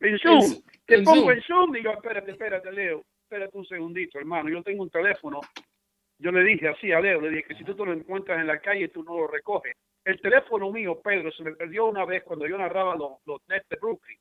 En 0.01 0.19
Zoom. 0.19 0.61
Te 0.85 1.01
pongo 1.01 1.31
en 1.31 1.41
Zoom 1.41 1.75
y 1.75 1.83
yo, 1.83 1.91
espérate, 1.91 2.31
espérate, 2.31 2.71
Leo, 2.71 3.03
espérate 3.23 3.57
un 3.57 3.65
segundito, 3.65 4.19
hermano, 4.19 4.49
yo 4.49 4.61
tengo 4.63 4.83
un 4.83 4.89
teléfono. 4.89 5.41
Yo 6.17 6.31
le 6.31 6.43
dije 6.43 6.69
así 6.69 6.91
a 6.91 7.01
Leo, 7.01 7.19
le 7.19 7.29
dije 7.29 7.43
que 7.43 7.55
si 7.55 7.63
tú 7.63 7.75
te 7.75 7.85
lo 7.85 7.91
encuentras 7.91 8.39
en 8.39 8.47
la 8.47 8.59
calle, 8.59 8.87
tú 8.87 9.03
no 9.03 9.17
lo 9.17 9.27
recoges. 9.27 9.75
El 10.03 10.21
teléfono 10.21 10.71
mío, 10.71 11.01
Pedro, 11.03 11.31
se 11.31 11.43
me 11.43 11.51
perdió 11.51 11.87
una 11.87 12.05
vez 12.05 12.23
cuando 12.23 12.47
yo 12.47 12.57
narraba 12.57 12.95
los, 12.95 13.13
los 13.25 13.41
Nets 13.49 13.67
de 13.67 13.77
Brooklyn. 13.77 14.17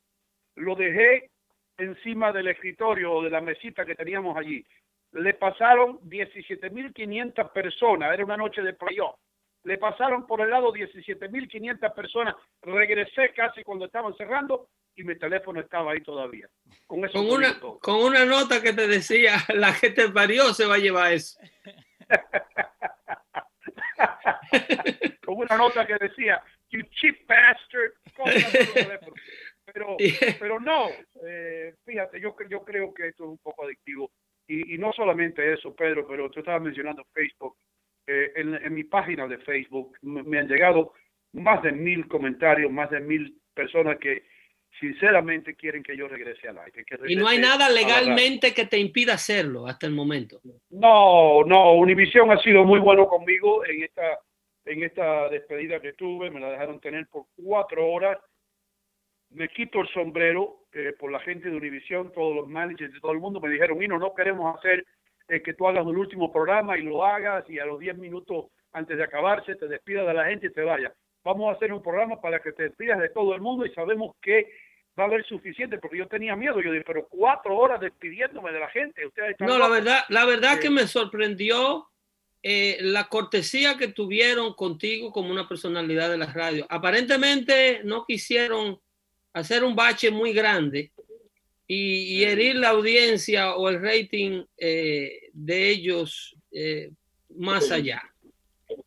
Lo 0.57 0.75
dejé 0.75 1.31
encima 1.77 2.33
del 2.33 2.49
escritorio 2.49 3.13
o 3.13 3.23
de 3.23 3.31
la 3.31 3.41
mesita 3.41 3.85
que 3.85 3.95
teníamos 3.95 4.37
allí 4.37 4.65
le 5.15 5.35
pasaron 5.35 6.01
17.500 6.01 7.53
personas, 7.53 8.13
era 8.13 8.25
una 8.25 8.37
noche 8.37 8.63
de 8.63 8.73
playoff. 8.73 9.17
Le 9.63 9.79
pasaron 9.79 10.27
por 10.27 10.41
el 10.41 10.51
lado 10.51 10.73
17.500 10.73 11.95
personas. 11.95 12.35
Regresé 12.63 13.33
casi 13.35 13.63
cuando 13.63 13.87
estaban 13.87 14.15
cerrando 14.17 14.69
y 14.95 15.05
mi 15.05 15.17
teléfono 15.17 15.61
estaba 15.61 15.93
ahí 15.93 16.03
todavía. 16.03 16.49
Con, 16.87 16.99
una, 16.99 17.61
con 17.81 18.03
una 18.03 18.25
nota 18.25 18.61
que 18.61 18.73
te 18.73 18.87
decía, 18.87 19.37
la 19.55 19.73
gente 19.73 20.07
te 20.07 20.11
parió 20.11 20.53
se 20.53 20.67
va 20.67 20.75
a 20.75 20.79
llevar 20.79 21.13
eso. 21.13 21.39
con 25.25 25.39
una 25.39 25.57
nota 25.57 25.87
que 25.87 25.97
decía, 25.99 26.43
you 26.71 26.83
cheap 26.91 27.27
bastard. 27.27 27.95
Pero, 29.73 29.97
pero 30.39 30.61
no, 30.61 30.89
eh, 31.27 31.75
fíjate, 31.87 32.21
yo, 32.21 32.37
yo 32.51 32.63
creo 32.63 32.93
que 32.93 33.09
esto 33.09 33.25
es 33.25 33.31
un 33.31 33.39
poco 33.39 33.65
adictivo 33.65 34.11
y, 34.47 34.79
no 34.79 34.93
solamente 34.93 35.53
eso, 35.53 35.75
Pedro, 35.75 36.07
pero 36.07 36.31
tú 36.31 36.41
estabas 36.41 36.63
mencionando 36.63 37.05
Facebook. 37.13 37.57
Eh, 38.07 38.33
en, 38.37 38.75
mi 38.75 38.85
página 38.85 39.27
de 39.27 39.39
Facebook 39.39 39.97
me, 40.03 40.39
han 40.39 40.49
llegado 40.49 40.93
más 41.33 41.63
de 41.63 41.73
mil 41.73 42.07
comentarios, 42.07 42.71
más 42.71 42.91
de 42.91 43.01
mil 43.01 43.39
personas 43.55 43.99
que 43.99 44.25
sinceramente 44.79 45.55
quieren 45.55 45.83
que 45.83 45.97
yo 45.97 46.09
regrese 46.09 46.49
al 46.49 46.59
aire. 46.59 46.85
y 47.09 47.17
no 47.17 47.29
hay 47.29 47.39
nada 47.39 47.71
legalmente 47.71 48.53
que 48.53 48.67
te 48.67 48.79
impida 48.79 49.15
hacerlo 49.15 49.67
hasta 49.67 49.87
el 49.87 49.93
momento. 49.93 50.41
No, 50.71 51.45
no, 51.45 51.75
Univision 51.75 52.31
ha 52.31 52.39
sido 52.43 52.65
muy 52.65 52.81
bueno 52.81 53.07
conmigo 53.07 53.65
en 53.65 53.85
esta, 53.85 54.19
en 54.67 54.83
esta 54.83 55.29
despedida 55.31 55.81
que 55.81 55.95
tuve, 55.95 56.31
me 56.31 56.41
la 56.41 56.51
dejaron 56.51 56.81
tener 56.81 57.07
por 57.07 57.27
cuatro 57.37 57.89
horas 57.89 58.19
me 59.35 59.49
quito 59.49 59.81
el 59.81 59.89
sombrero 59.89 60.64
eh, 60.75 60.93
por 60.99 61.13
la 61.13 61.21
gente 61.21 61.49
de 61.49 61.57
Univisión, 61.57 62.13
todos 62.13 62.35
los 62.35 62.49
managers 62.49 62.93
de 62.93 63.01
todo 63.01 63.13
el 63.13 63.21
mundo 63.21 63.41
me 63.41 63.49
dijeron, 63.49 63.79
Mino, 63.79 63.99
no 63.99 64.15
queremos 64.15 64.57
hacer 64.57 64.85
eh, 65.29 65.43
que 65.43 65.55
tú 65.55 65.67
hagas 65.67 65.87
el 65.87 65.97
último 65.97 66.33
programa 66.33 66.77
y 66.77 66.83
lo 66.83 67.05
hagas 67.05 67.49
y 67.49 67.59
a 67.59 67.65
los 67.65 67.79
10 67.79 67.97
minutos 67.99 68.47
antes 68.73 68.97
de 68.97 69.05
acabarse 69.05 69.55
te 69.55 69.69
despidas 69.69 70.07
de 70.07 70.15
la 70.15 70.27
gente 70.27 70.49
y 70.49 70.53
te 70.53 70.63
vayas. 70.63 70.93
Vamos 71.23 71.49
a 71.49 71.57
hacer 71.57 71.73
un 71.73 71.83
programa 71.83 72.21
para 72.21 72.41
que 72.41 72.53
te 72.53 72.65
despidas 72.65 72.99
de 72.99 73.09
todo 73.09 73.35
el 73.35 73.41
mundo 73.41 73.65
y 73.65 73.73
sabemos 73.73 74.17
que 74.21 74.53
va 74.99 75.05
a 75.05 75.07
haber 75.07 75.25
suficiente, 75.25 75.79
porque 75.79 75.99
yo 75.99 76.07
tenía 76.07 76.37
miedo, 76.37 76.61
yo 76.61 76.71
dije, 76.71 76.85
pero 76.87 77.07
cuatro 77.09 77.57
horas 77.57 77.81
despidiéndome 77.81 78.53
de 78.53 78.61
la 78.61 78.69
gente. 78.69 79.03
no, 79.41 79.59
la 79.59 79.69
verdad, 79.69 80.01
la 80.09 80.25
verdad 80.25 80.59
que 80.59 80.71
me 80.71 80.87
sorprendió 80.87 81.89
eh, 82.43 82.77
la 82.81 83.09
cortesía 83.09 83.79
que 83.79 83.89
tuvieron 83.89 84.55
contigo 84.55 85.11
como 85.11 85.31
una 85.31 85.49
personalidad 85.49 86.11
de 86.11 86.19
la 86.19 86.33
radio. 86.33 86.67
Aparentemente 86.69 87.81
no 87.85 88.05
quisieron 88.05 88.81
hacer 89.35 89.65
un 89.65 89.77
bache 89.77 90.11
muy 90.11 90.33
grande 90.33 90.91
y, 91.67 92.23
herir 92.23 92.57
la 92.57 92.71
audiencia 92.71 93.57
o 93.57 93.69
el 93.69 93.83
rating 93.83 94.45
eh, 94.57 95.29
de 95.33 95.69
ellos 95.69 96.37
eh, 96.53 96.91
más 97.37 97.71
allá. 97.71 98.03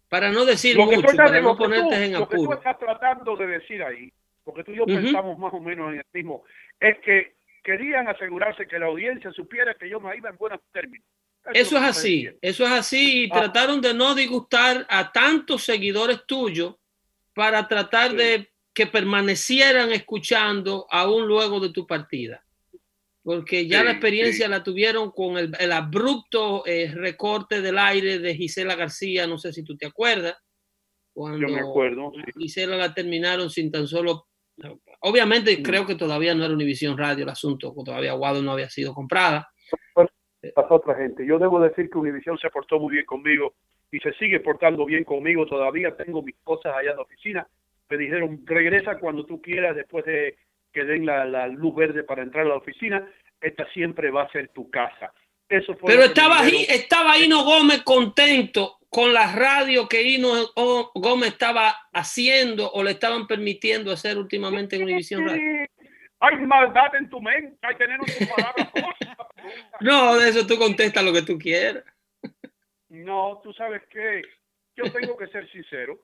Para 0.09 0.31
no 0.31 0.45
decir 0.45 0.77
mucho, 0.77 1.01
para 1.15 1.41
no 1.41 1.57
ponerte 1.57 2.05
en 2.05 2.15
apuro. 2.15 2.19
Lo 2.19 2.29
que 2.29 2.47
tú 2.47 2.53
estás 2.53 2.79
tratando 2.79 3.35
de 3.35 3.47
decir 3.47 3.83
ahí, 3.83 4.11
porque 4.43 4.63
tú 4.63 4.71
y 4.71 4.77
yo 4.77 4.85
pensamos 4.85 5.37
más 5.37 5.53
o 5.53 5.59
menos 5.59 5.91
en 5.91 5.99
el 5.99 6.05
mismo, 6.13 6.43
es 6.79 6.97
que 6.99 7.35
querían 7.63 8.07
asegurarse 8.07 8.67
que 8.67 8.79
la 8.79 8.85
audiencia 8.85 9.31
supiera 9.31 9.73
que 9.73 9.89
yo 9.89 9.99
me 9.99 10.15
iba 10.15 10.29
en 10.29 10.37
buenos 10.37 10.61
términos. 10.71 11.05
Eso, 11.53 11.77
es 11.77 11.83
así, 11.83 12.29
eso 12.41 12.65
es 12.65 12.71
así, 12.71 13.23
y 13.23 13.29
ah. 13.31 13.39
trataron 13.39 13.81
de 13.81 13.93
no 13.93 14.15
disgustar 14.15 14.85
a 14.89 15.11
tantos 15.11 15.63
seguidores 15.63 16.25
tuyos 16.25 16.75
para 17.33 17.67
tratar 17.67 18.13
de 18.13 18.49
que 18.77 18.85
permanecieran 18.85 19.91
escuchando 19.91 20.85
aún 20.91 21.27
luego 21.27 21.59
de 21.59 21.71
tu 21.71 21.87
partida. 21.87 22.45
Porque 23.23 23.65
ya 23.65 23.83
la 23.83 23.93
experiencia 23.93 24.47
la 24.47 24.61
tuvieron 24.61 25.09
con 25.09 25.35
el, 25.35 25.71
abrupto 25.71 26.63
eh, 26.63 26.91
recorte 26.93 27.63
del 27.63 27.79
aire 27.79 28.19
de 28.19 28.35
Gisela 28.35 28.75
García, 28.75 29.25
no 29.25 29.39
sé 29.39 29.51
si 29.51 29.63
tú 29.63 29.75
te 29.75 29.87
acuerdas. 29.87 30.37
Cuando 31.11 31.39
Yo 31.39 31.55
me 31.55 31.59
acuerdo. 31.59 32.11
Gisela 32.37 32.77
la 32.77 32.93
terminaron 32.93 33.49
sin 33.49 33.71
tan 33.71 33.87
solo. 33.87 34.27
Obviamente, 34.99 35.63
creo 35.63 35.87
que 35.87 35.95
todavía 35.95 36.35
no 36.35 36.45
era 36.45 36.53
Univisión 36.53 36.99
Radio 36.99 37.23
el 37.23 37.29
asunto, 37.29 37.73
todavía 37.83 38.13
Guado 38.13 38.43
no 38.43 38.51
había 38.51 38.69
sido 38.69 38.93
comprada. 38.93 39.49
Pasó 40.53 40.75
otra 40.75 40.93
gente. 40.93 41.25
Yo 41.25 41.39
debo 41.39 41.59
decir 41.59 41.89
que 41.89 41.97
Univisión 41.97 42.37
se 42.37 42.51
portó 42.51 42.79
muy 42.79 42.93
bien 42.93 43.05
conmigo 43.07 43.55
y 43.91 43.97
se 44.01 44.13
sigue 44.19 44.39
portando 44.39 44.85
bien 44.85 45.03
conmigo. 45.03 45.47
Todavía 45.47 45.97
tengo 45.97 46.21
mis 46.21 46.35
cosas 46.43 46.75
allá 46.75 46.91
en 46.91 46.97
la 46.97 47.01
oficina 47.01 47.47
me 47.89 47.97
dijeron, 47.97 48.41
regresa 48.45 48.99
cuando 48.99 49.25
tú 49.25 49.41
quieras 49.41 49.75
después 49.75 50.05
de 50.05 50.37
que 50.73 50.83
den 50.83 51.05
la, 51.05 51.47
luz 51.47 51.75
verde 51.75 52.03
para 52.03 52.23
entrar 52.23 52.45
a 52.45 52.49
la 52.49 52.55
oficina, 52.55 53.07
esta 53.41 53.67
siempre 53.71 54.11
va 54.11 54.23
a 54.23 54.31
ser 54.31 54.49
tu 54.49 54.69
casa. 54.69 55.11
Eso 55.49 55.75
fue 55.75 55.93
Pero 55.93 56.03
estaba 56.03 56.39
ahí, 56.39 56.65
estaba 56.67 57.17
Hino 57.17 57.43
Gómez 57.43 57.81
contento 57.83 58.77
con 58.89 59.13
la 59.13 59.33
radio 59.33 59.87
que 59.87 60.03
Hino 60.03 60.29
Gómez 60.93 61.29
estaba 61.29 61.75
haciendo 61.93 62.69
o 62.71 62.83
le 62.83 62.91
estaban 62.91 63.27
permitiendo 63.27 63.91
hacer 63.91 64.17
últimamente 64.17 64.75
en 64.75 64.83
Univisión 64.83 65.25
Radio. 65.25 65.67
Hay 66.19 66.35
maldad 66.37 66.95
en 66.95 67.09
tu 67.09 67.21
mente, 67.21 67.57
hay 67.61 67.75
tener 67.75 67.99
palabras. 68.35 68.71
no, 69.81 70.17
de 70.17 70.29
eso 70.29 70.47
tú 70.47 70.57
contestas 70.57 71.03
lo 71.03 71.13
que 71.13 71.21
tú 71.21 71.37
quieras. 71.37 71.83
No, 72.89 73.39
tú 73.43 73.53
sabes 73.53 73.83
que 73.89 74.21
yo 74.75 74.91
tengo 74.91 75.15
que 75.15 75.27
ser 75.27 75.49
sincero. 75.51 75.99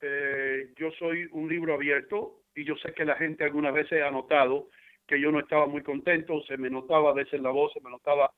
Eh, 0.00 0.72
yo 0.76 0.90
soy 0.92 1.28
un 1.32 1.48
libro 1.48 1.74
abierto 1.74 2.42
y 2.54 2.64
yo 2.64 2.76
sé 2.76 2.92
que 2.92 3.04
la 3.04 3.16
gente 3.16 3.44
algunas 3.44 3.74
veces 3.74 4.02
ha 4.02 4.10
notado 4.10 4.68
que 5.06 5.20
yo 5.20 5.32
no 5.32 5.40
estaba 5.40 5.66
muy 5.66 5.82
contento, 5.82 6.42
se 6.42 6.56
me 6.56 6.70
notaba 6.70 7.10
a 7.10 7.14
veces 7.14 7.40
la 7.40 7.50
voz, 7.50 7.72
se 7.72 7.80
me 7.80 7.90
notaba 7.90 8.32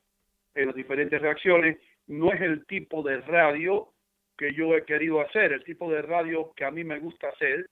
en 0.54 0.66
las 0.66 0.74
diferentes 0.74 1.20
reacciones. 1.20 1.78
No 2.06 2.32
es 2.32 2.40
el 2.40 2.64
tipo 2.66 3.02
de 3.02 3.20
radio 3.20 3.92
que 4.38 4.54
yo 4.54 4.74
he 4.76 4.84
querido 4.84 5.20
hacer, 5.20 5.52
el 5.52 5.64
tipo 5.64 5.90
de 5.90 6.02
radio 6.02 6.52
que 6.56 6.64
a 6.64 6.70
mí 6.70 6.84
me 6.84 6.98
gusta 6.98 7.28
hacer 7.28 7.66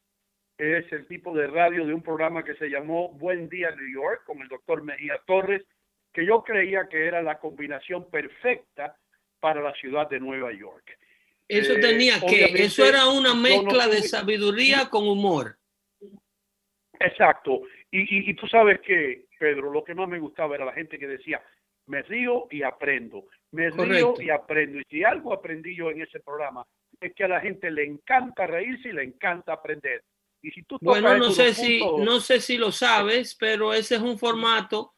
es 0.58 0.92
el 0.92 1.06
tipo 1.06 1.32
de 1.34 1.46
radio 1.46 1.86
de 1.86 1.94
un 1.94 2.02
programa 2.02 2.42
que 2.42 2.56
se 2.56 2.68
llamó 2.68 3.12
Buen 3.12 3.48
Día 3.48 3.70
New 3.70 3.88
York 3.88 4.24
con 4.24 4.42
el 4.42 4.48
doctor 4.48 4.82
Mejía 4.82 5.20
Torres, 5.24 5.64
que 6.12 6.26
yo 6.26 6.42
creía 6.42 6.88
que 6.88 7.06
era 7.06 7.22
la 7.22 7.38
combinación 7.38 8.10
perfecta 8.10 8.96
para 9.38 9.62
la 9.62 9.72
ciudad 9.74 10.08
de 10.10 10.18
Nueva 10.18 10.52
York. 10.52 10.98
Eso 11.48 11.72
eh, 11.72 11.80
tenía 11.80 12.20
que, 12.20 12.44
eso 12.62 12.84
era 12.84 13.08
una 13.08 13.34
mezcla 13.34 13.88
de 13.88 14.02
sabiduría 14.02 14.90
con 14.90 15.08
humor. 15.08 15.58
Exacto. 17.00 17.62
Y, 17.90 18.30
y, 18.30 18.34
tú 18.34 18.46
sabes 18.46 18.80
que, 18.80 19.26
Pedro, 19.38 19.72
lo 19.72 19.82
que 19.82 19.94
más 19.94 20.08
me 20.08 20.18
gustaba 20.18 20.56
era 20.56 20.66
la 20.66 20.74
gente 20.74 20.98
que 20.98 21.06
decía, 21.06 21.42
me 21.86 22.02
río 22.02 22.46
y 22.50 22.62
aprendo, 22.62 23.24
me 23.52 23.70
río 23.70 24.14
y 24.18 24.28
aprendo. 24.28 24.78
Y 24.78 24.82
si 24.90 25.04
algo 25.04 25.32
aprendí 25.32 25.74
yo 25.74 25.90
en 25.90 26.02
ese 26.02 26.20
programa, 26.20 26.66
es 27.00 27.14
que 27.14 27.24
a 27.24 27.28
la 27.28 27.40
gente 27.40 27.70
le 27.70 27.84
encanta 27.84 28.46
reírse 28.46 28.90
y 28.90 28.92
le 28.92 29.04
encanta 29.04 29.54
aprender. 29.54 30.04
Y 30.42 30.50
si 30.50 30.62
tú 30.64 30.76
bueno, 30.82 31.16
no 31.16 31.30
sé 31.30 31.54
si, 31.54 31.80
no 31.80 32.20
sé 32.20 32.40
si 32.40 32.58
lo 32.58 32.70
sabes, 32.70 33.34
pero 33.34 33.72
ese 33.72 33.96
es 33.96 34.02
un 34.02 34.18
formato 34.18 34.94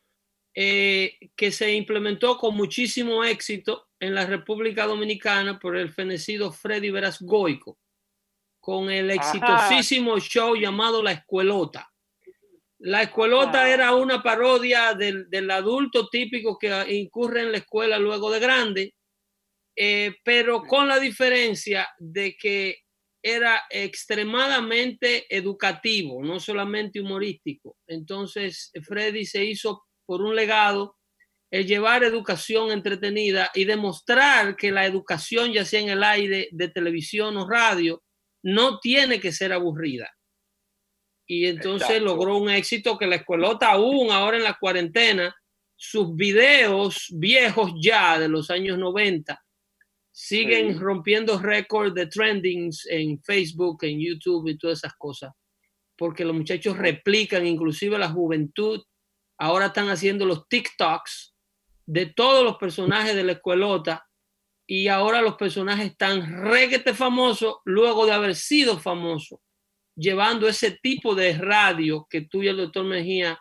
eh, 0.55 1.19
que 1.37 1.53
se 1.53 1.73
implementó 1.75 2.37
con 2.37 2.57
muchísimo 2.57 3.23
éxito 3.25 3.89
en 4.01 4.15
la 4.15 4.27
República 4.27 4.87
Dominicana 4.87 5.59
por 5.59 5.77
el 5.77 5.93
fenecido 5.93 6.51
Freddy 6.51 6.91
Veras 6.91 7.21
Goico, 7.21 7.79
con 8.59 8.91
el 8.91 9.11
exitosísimo 9.11 10.19
show 10.19 10.57
llamado 10.57 11.03
La 11.03 11.13
Escuelota. 11.13 11.91
La 12.83 13.03
escuelota 13.03 13.71
era 13.71 13.95
una 13.95 14.23
parodia 14.23 14.95
del, 14.95 15.29
del, 15.29 15.51
adulto 15.51 16.09
típico 16.09 16.59
que 16.59 16.71
incurre 16.95 17.43
en 17.43 17.53
la 17.53 17.59
escuela 17.59 17.99
luego 17.99 18.31
de 18.31 18.41
grande, 18.41 18.95
eh, 19.77 20.17
pero 20.25 20.63
con 20.63 20.89
la 20.89 20.99
diferencia 20.99 21.89
de 21.99 22.37
que 22.37 22.79
era 23.23 23.65
extremadamente 23.69 25.27
educativo, 25.35 26.25
no 26.25 26.41
solamente 26.41 27.01
humorístico. 27.01 27.77
Entonces, 27.87 28.73
Freddy 28.83 29.27
se 29.27 29.45
hizo 29.45 29.85
por 30.11 30.23
un 30.23 30.35
legado 30.35 30.97
el 31.53 31.69
llevar 31.69 32.03
educación 32.03 32.73
entretenida 32.73 33.53
y 33.55 33.65
demostrar 33.65 34.57
que 34.57 34.73
la 34.73 34.85
educación, 34.85 35.53
ya 35.53 35.65
sea 35.65 35.79
en 35.79 35.89
el 35.89 36.03
aire, 36.03 36.49
de 36.51 36.67
televisión 36.67 37.37
o 37.37 37.49
radio, 37.49 38.03
no 38.43 38.81
tiene 38.81 39.21
que 39.21 39.31
ser 39.31 39.53
aburrida. 39.53 40.11
Y 41.29 41.47
entonces 41.47 42.03
logró 42.03 42.39
un 42.39 42.51
éxito 42.51 42.99
que 42.99 43.07
la 43.07 43.15
escuelota 43.15 43.71
aún 43.71 44.11
ahora 44.11 44.37
en 44.37 44.43
la 44.43 44.59
cuarentena, 44.61 45.33
sus 45.77 46.17
videos 46.17 47.07
viejos 47.11 47.71
ya 47.81 48.19
de 48.19 48.27
los 48.27 48.51
años 48.51 48.79
90 48.79 49.41
siguen 50.11 50.81
rompiendo 50.81 51.39
récords 51.39 51.95
de 51.95 52.09
trendings 52.09 52.85
en 52.87 53.23
Facebook, 53.23 53.85
en 53.85 54.01
YouTube 54.01 54.49
y 54.49 54.59
todas 54.59 54.79
esas 54.79 54.95
cosas, 54.97 55.31
porque 55.97 56.25
los 56.25 56.35
muchachos 56.35 56.77
replican, 56.77 57.47
inclusive 57.47 57.97
la 57.97 58.09
juventud, 58.09 58.83
ahora 59.41 59.67
están 59.67 59.89
haciendo 59.89 60.27
los 60.27 60.47
TikToks 60.49 61.35
de 61.87 62.07
todos 62.07 62.45
los 62.45 62.57
personajes 62.57 63.15
de 63.15 63.25
la 63.25 63.33
escuelota 63.33 64.07
y 64.67 64.89
ahora 64.89 65.23
los 65.23 65.35
personajes 65.35 65.87
están 65.87 66.45
reguete 66.45 66.95
famosos 66.95 67.57
luego 67.65 68.07
de 68.07 68.13
haber 68.13 68.37
sido 68.37 68.79
famosos 68.79 69.41
llevando 69.97 70.49
ese 70.49 70.79
tipo 70.83 71.15
de 71.15 71.35
radio 71.35 72.07
que 72.09 72.23
tú 72.23 72.43
y 72.43 72.49
el 72.49 72.57
doctor 72.57 72.85
Mejía, 72.85 73.39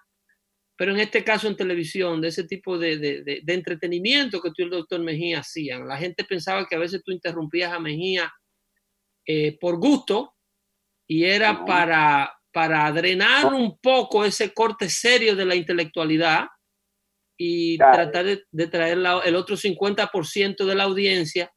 pero 0.75 0.91
en 0.91 0.99
este 0.99 1.23
caso 1.23 1.47
en 1.47 1.55
televisión, 1.55 2.21
de 2.21 2.29
ese 2.29 2.43
tipo 2.43 2.77
de, 2.77 2.97
de, 2.97 3.41
de, 3.43 3.53
entretenimiento 3.53 4.41
que 4.41 4.49
tú 4.49 4.55
y 4.59 4.63
el 4.63 4.71
doctor 4.71 4.99
Mejía 5.01 5.39
hacían. 5.39 5.87
La 5.87 5.97
gente 5.97 6.23
pensaba 6.23 6.65
que 6.65 6.75
a 6.75 6.79
veces 6.79 7.01
tú 7.03 7.11
interrumpías 7.11 7.71
a 7.71 7.79
Mejía 7.79 8.33
eh, 9.25 9.57
por 9.59 9.77
gusto 9.77 10.35
y 11.07 11.23
era 11.23 11.65
para, 11.65 12.38
para 12.51 12.91
drenar 12.91 13.53
un 13.53 13.77
poco 13.79 14.25
ese 14.25 14.53
corte 14.53 14.89
serio 14.89 15.35
de 15.35 15.45
la 15.45 15.55
intelectualidad 15.55 16.47
y 17.37 17.77
tratar 17.77 18.25
de, 18.25 18.43
de 18.51 18.67
traer 18.67 18.97
la, 18.97 19.21
el 19.25 19.35
otro 19.35 19.55
50% 19.55 20.65
de 20.65 20.75
la 20.75 20.83
audiencia 20.83 21.51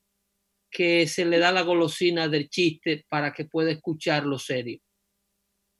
que 0.70 1.06
se 1.06 1.24
le 1.24 1.38
da 1.38 1.52
la 1.52 1.62
golosina 1.62 2.28
del 2.28 2.48
chiste 2.48 3.04
para 3.08 3.32
que 3.32 3.44
pueda 3.44 3.70
escuchar 3.70 4.24
lo 4.24 4.38
serio. 4.38 4.78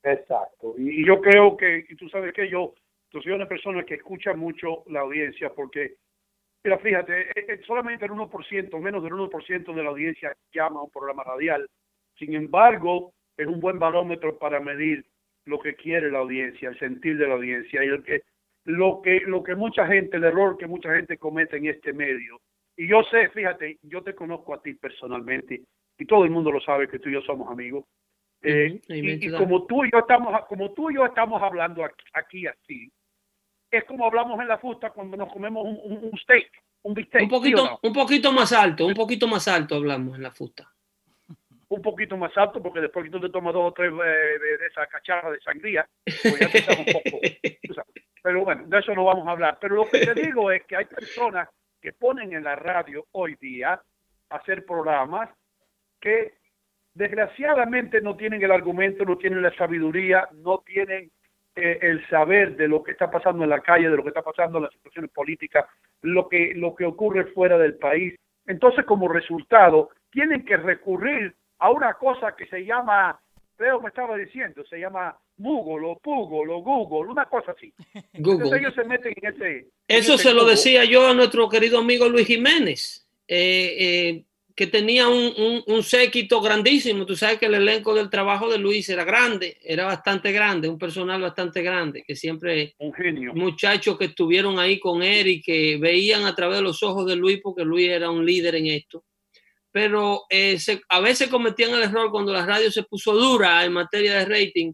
Exacto. 0.03 0.75
Y, 0.77 1.07
yo 1.07 1.21
creo 1.21 1.57
que, 1.57 1.85
y 1.89 1.97
tú 1.97 2.09
sabes 2.09 2.35
que 2.35 2.49
yo, 2.49 2.75
yo 3.11 3.21
soy 3.23 3.33
una 3.33 3.49
persona 3.49 3.85
que 3.85 3.95
escucha 3.95 4.35
mucho 4.35 4.85
la 4.89 5.01
audiencia 5.01 5.51
porque, 5.55 5.95
mira, 6.65 6.79
fíjate, 6.79 7.31
eh, 7.31 7.47
eh, 7.49 7.61
solamente 7.67 8.05
el 8.05 8.11
1%, 8.11 8.81
menos 8.81 9.03
del 9.03 9.13
1% 9.13 9.75
de 9.75 9.83
la 9.83 9.91
audiencia 9.91 10.37
llama 10.53 10.81
a 10.81 10.85
un 10.85 10.91
programa 10.91 11.25
radial. 11.25 11.67
Sin 12.19 12.35
embargo, 12.35 13.15
es 13.43 13.49
un 13.49 13.61
buen 13.61 13.79
barómetro 13.79 14.39
para 14.39 14.61
medir 14.61 15.05
lo 15.45 15.59
que 15.59 15.75
quiere 15.75 16.11
la 16.11 16.19
audiencia, 16.19 16.69
el 16.69 16.79
sentir 16.79 17.19
de 17.19 17.27
la 17.27 17.35
audiencia 17.35 17.85
y 17.85 17.89
el 17.89 18.03
que, 18.03 18.23
lo 18.65 19.03
que 19.03 19.21
lo 19.27 19.43
que 19.43 19.55
mucha 19.55 19.87
gente, 19.87 20.17
el 20.17 20.25
error 20.25 20.57
que 20.57 20.67
mucha 20.67 20.95
gente 20.95 21.19
comete 21.19 21.57
en 21.57 21.67
este 21.67 21.93
medio. 21.93 22.41
Y 22.77 22.89
yo 22.89 23.03
sé, 23.11 23.29
fíjate, 23.31 23.79
yo 23.83 24.03
te 24.03 24.15
conozco 24.15 24.55
a 24.55 24.63
ti 24.63 24.75
personalmente 24.75 25.63
y 25.99 26.07
todo 26.07 26.25
el 26.25 26.31
mundo 26.31 26.51
lo 26.51 26.61
sabe 26.61 26.89
que 26.89 26.99
tú 26.99 27.09
y 27.09 27.13
yo 27.13 27.23
somos 27.23 27.51
amigos. 27.51 27.85
Eh, 28.43 28.81
y, 28.89 29.31
como 29.31 29.67
tú 29.67 29.85
y 29.85 29.91
yo 29.93 30.01
estamos, 30.01 30.35
como 30.49 30.73
tú 30.73 30.91
y 30.91 30.95
yo 30.95 31.05
estamos 31.05 31.41
hablando 31.41 31.85
aquí, 32.13 32.47
así, 32.47 32.91
es 33.71 33.85
como 33.85 34.07
hablamos 34.07 34.41
en 34.41 34.49
la 34.49 34.59
fusta 34.59 34.91
cuando 34.91 35.17
nos 35.17 35.33
comemos 35.33 35.65
un, 35.65 36.11
un, 36.11 36.19
steak, 36.19 36.51
un 36.83 36.95
bistec. 36.95 37.23
Un 37.23 37.29
poquito, 37.29 37.79
un 37.83 37.93
poquito 37.93 38.33
más 38.33 38.53
alto, 38.53 38.87
un 38.87 38.95
poquito 38.95 39.29
más 39.29 39.47
alto 39.47 39.77
hablamos 39.77 40.17
en 40.17 40.23
la 40.23 40.33
fusta. 40.33 40.72
Un 41.73 41.81
poquito 41.81 42.19
más 42.19 42.37
alto 42.37 42.63
porque 42.63 42.83
después 42.83 43.07
que 43.07 43.11
tú 43.11 43.19
te 43.19 43.31
tomas 43.31 43.55
dos 43.55 43.71
o 43.71 43.73
tres 43.73 43.91
eh, 43.91 44.39
de, 44.39 44.67
esa 44.67 44.87
cacharra 44.89 45.31
de 45.31 45.41
sangría, 45.41 45.89
pues 46.05 46.39
ya 46.39 46.51
te 46.51 46.59
un 46.79 47.03
poco. 47.03 47.19
Pero 48.23 48.45
bueno, 48.45 48.65
de 48.67 48.79
eso 48.79 48.95
no 48.95 49.05
vamos 49.05 49.27
a 49.27 49.31
hablar. 49.31 49.57
Pero 49.59 49.77
lo 49.77 49.89
que 49.89 50.01
te 50.01 50.13
digo 50.13 50.51
es 50.51 50.63
que 50.67 50.77
hay 50.77 50.85
personas 50.85 51.49
que 51.81 51.95
ponen 51.95 52.35
en 52.35 52.45
la 52.45 52.57
radio 52.57 53.07
hoy 53.13 53.37
día 53.41 53.81
a 54.29 54.37
hacer 54.37 54.67
programas 54.67 55.31
que 55.99 56.35
desgraciadamente 56.93 58.03
no 58.03 58.17
tienen 58.17 58.43
el 58.43 58.53
argumento, 58.53 59.07
no 59.07 59.17
tienen 59.17 59.41
la 59.41 59.55
sabiduría, 59.57 60.29
no 60.35 60.59
tienen 60.59 61.11
eh, 61.57 61.79
el 61.81 62.07
saber 62.09 62.55
de 62.55 62.69
lo 62.69 62.83
que 62.83 62.93
está 62.93 63.11
pasando 63.11 63.45
en 63.45 63.51
la 63.51 63.61
calle, 63.61 63.89
de 63.89 63.97
lo 63.97 64.03
que 64.03 64.11
está 64.11 64.23
pasando 64.23 64.59
en 64.59 64.65
las 64.65 64.75
situaciones 64.75 65.11
políticas, 65.11 65.65
lo 66.03 66.29
que, 66.29 66.53
lo 66.55 66.75
que 66.75 66.85
ocurre 66.85 67.33
fuera 67.33 67.57
del 67.57 67.79
país. 67.79 68.15
Entonces, 68.47 68.85
como 68.85 69.09
resultado, 69.09 69.89
tienen 70.11 70.45
que 70.45 70.59
recurrir 70.59 71.35
a 71.63 71.71
una 71.71 71.95
cosa 71.95 72.35
que 72.37 72.45
se 72.47 72.65
llama, 72.65 73.21
Leo 73.57 73.81
me 73.81 73.89
estaba 73.89 74.17
diciendo, 74.17 74.65
se 74.69 74.79
llama 74.79 75.17
Google 75.37 75.87
o 75.87 76.01
Google 76.03 76.53
o 76.53 76.59
Google, 76.59 77.13
una 77.13 77.27
cosa 77.27 77.53
así. 77.53 77.73
Entonces 78.13 78.53
ellos 78.61 78.75
se 78.75 78.83
meten 78.83 79.15
en 79.17 79.33
ese... 79.33 79.69
Eso 79.87 80.19
se 80.19 80.35
lo 80.35 80.45
decía 80.45 80.85
yo 80.85 81.07
a 81.07 81.15
nuestro 81.15 81.49
querido 81.49 81.79
amigo 81.79 82.09
Luis 82.09 82.27
Jiménez. 82.27 83.07
Eh, 83.29 83.77
eh, 83.79 84.25
que 84.57 84.67
tenía 84.67 85.09
un, 85.09 85.63
un, 85.67 85.83
séquito 85.83 86.43
grandísimo. 86.43 87.07
Tú 87.07 87.17
sabes 87.17 87.39
que 87.39 87.47
el 87.47 87.55
elenco 87.55 87.95
del 87.95 88.11
trabajo 88.11 88.51
de 88.51 88.59
Luis 88.59 88.87
era 88.91 89.03
grande, 89.03 89.57
era 89.63 89.87
bastante 89.87 90.31
grande, 90.31 90.69
un 90.69 90.79
personal 90.79 91.23
bastante 91.23 91.63
grande, 91.63 92.05
que 92.07 92.15
siempre 92.15 92.75
un 92.79 92.93
genio. 92.93 93.33
muchachos 93.33 93.97
que 93.97 94.07
estuvieron 94.07 94.59
ahí 94.59 94.79
con 94.79 95.03
él 95.03 95.29
y 95.29 95.41
que 95.41 95.79
veían 95.79 96.27
a 96.27 96.35
través 96.35 96.59
de 96.59 96.65
los 96.65 96.83
ojos 96.83 97.07
de 97.07 97.17
Luis, 97.17 97.41
porque 97.43 97.65
Luis 97.65 97.89
era 97.89 98.11
un 98.11 98.27
líder 98.27 98.57
en 98.57 98.67
esto. 98.67 99.05
Pero 99.73 100.25
eh, 100.31 100.59
a 100.89 101.01
veces 101.01 101.29
cometían 101.29 101.73
el 101.73 101.83
error 101.83 102.11
cuando 102.11 102.33
la 102.33 102.45
radio 102.45 102.71
se 102.71 102.83
puso 102.83 103.15
dura 103.15 103.65
en 103.65 103.73
materia 103.73 104.19
de 104.19 104.27
rating, 104.27 104.73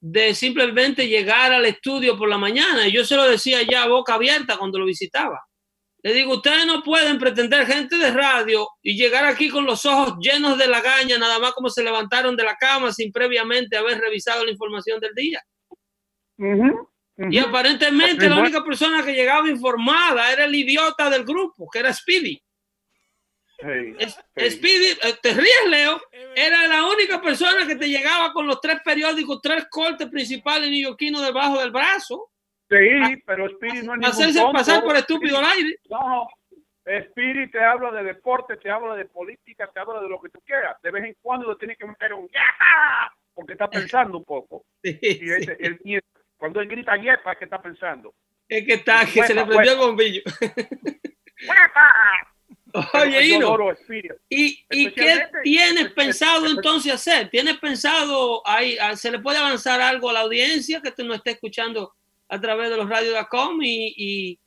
de 0.00 0.34
simplemente 0.34 1.06
llegar 1.06 1.52
al 1.52 1.66
estudio 1.66 2.16
por 2.16 2.28
la 2.28 2.38
mañana. 2.38 2.88
Y 2.88 2.92
yo 2.92 3.04
se 3.04 3.16
lo 3.16 3.28
decía 3.28 3.62
ya 3.62 3.84
a 3.84 3.88
boca 3.88 4.14
abierta 4.14 4.56
cuando 4.56 4.78
lo 4.78 4.86
visitaba 4.86 5.38
le 6.04 6.14
digo, 6.14 6.34
ustedes 6.34 6.66
no 6.66 6.82
pueden 6.82 7.18
pretender 7.18 7.64
gente 7.64 7.96
de 7.96 8.10
radio 8.10 8.68
y 8.82 8.96
llegar 8.96 9.24
aquí 9.24 9.48
con 9.48 9.64
los 9.64 9.86
ojos 9.86 10.16
llenos 10.18 10.58
de 10.58 10.66
lagaña, 10.66 11.16
nada 11.16 11.38
más 11.38 11.52
como 11.52 11.70
se 11.70 11.84
levantaron 11.84 12.36
de 12.36 12.42
la 12.42 12.56
cama 12.56 12.92
sin 12.92 13.12
previamente 13.12 13.76
haber 13.76 14.00
revisado 14.00 14.44
la 14.44 14.50
información 14.50 14.98
del 14.98 15.14
día. 15.14 15.40
Y 17.30 17.38
aparentemente 17.38 18.28
la 18.28 18.38
única 18.38 18.64
persona 18.64 19.04
que 19.04 19.12
llegaba 19.12 19.48
informada 19.48 20.32
era 20.32 20.44
el 20.44 20.54
idiota 20.54 21.08
del 21.08 21.24
grupo, 21.24 21.68
que 21.70 21.78
era 21.78 21.92
Speedy. 21.92 22.42
Speedy, 23.62 24.90
eh, 25.02 25.14
te 25.22 25.34
ríes, 25.34 25.68
Leo, 25.68 26.00
era 26.34 26.66
la 26.66 26.86
única 26.86 27.20
persona 27.20 27.66
que 27.66 27.76
te 27.76 27.88
llegaba 27.88 28.32
con 28.32 28.46
los 28.46 28.60
tres 28.60 28.80
periódicos, 28.84 29.40
tres 29.40 29.66
cortes 29.70 30.08
principales 30.08 30.70
neoyorquinos 30.70 31.24
debajo 31.24 31.60
del 31.60 31.70
brazo. 31.70 32.30
Sí, 32.68 33.22
pero 33.26 33.46
Spirit 33.46 33.82
no 33.82 33.94
es 33.94 34.08
Hacerse 34.08 34.42
pasar 34.52 34.82
por 34.82 34.96
estúpido 34.96 35.38
al 35.38 35.44
aire. 35.44 35.78
No, 35.90 36.26
Spirit 36.84 37.52
te 37.52 37.62
habla 37.62 37.92
de 37.92 38.04
deporte, 38.04 38.56
te 38.56 38.70
habla 38.70 38.94
de 38.94 39.04
política, 39.04 39.70
te 39.72 39.80
habla 39.80 40.00
de 40.00 40.08
lo 40.08 40.20
que 40.20 40.30
tú 40.30 40.40
quieras. 40.44 40.80
De 40.82 40.90
vez 40.90 41.04
en 41.04 41.16
cuando 41.20 41.50
le 41.50 41.56
tienes 41.56 41.78
que 41.78 41.86
meter 41.86 42.14
un 42.14 42.26
¡Yeah! 42.28 43.12
porque 43.34 43.52
está 43.52 43.68
pensando 43.68 44.18
un 44.18 44.24
poco. 44.24 44.64
Sí, 44.82 44.98
y 45.00 45.30
ese, 45.30 45.56
el, 45.60 45.78
cuando 46.36 46.60
él 46.60 46.68
grita 46.68 46.96
¡Yepa! 46.96 47.32
es 47.32 47.38
que 47.38 47.44
está 47.44 47.62
pensando. 47.62 48.14
Es 48.48 48.66
que 48.66 48.74
está, 48.74 49.06
que 49.06 49.22
se 49.22 49.34
le 49.34 49.46
prendió 49.46 49.72
el 49.72 49.78
bombillo. 49.78 50.22
Oye, 52.94 53.26
Ino, 53.26 53.56
¿y, 54.28 54.64
¿y 54.70 54.90
qué 54.92 55.26
tienes 55.42 55.90
pensado 55.92 56.46
entonces 56.46 56.92
hacer? 56.92 57.28
¿Tienes 57.28 57.58
pensado, 57.58 58.42
ahí, 58.46 58.76
se 58.94 59.10
le 59.10 59.18
puede 59.18 59.38
avanzar 59.38 59.80
algo 59.80 60.10
a 60.10 60.14
la 60.14 60.20
audiencia 60.20 60.80
que 60.80 60.92
tú 60.92 61.04
no 61.04 61.14
esté 61.14 61.32
escuchando 61.32 61.92
a 62.28 62.40
través 62.40 62.70
de 62.70 62.76
los 62.78 62.88
radios.com 62.88 63.62
y, 63.62 63.94
y 63.96 64.38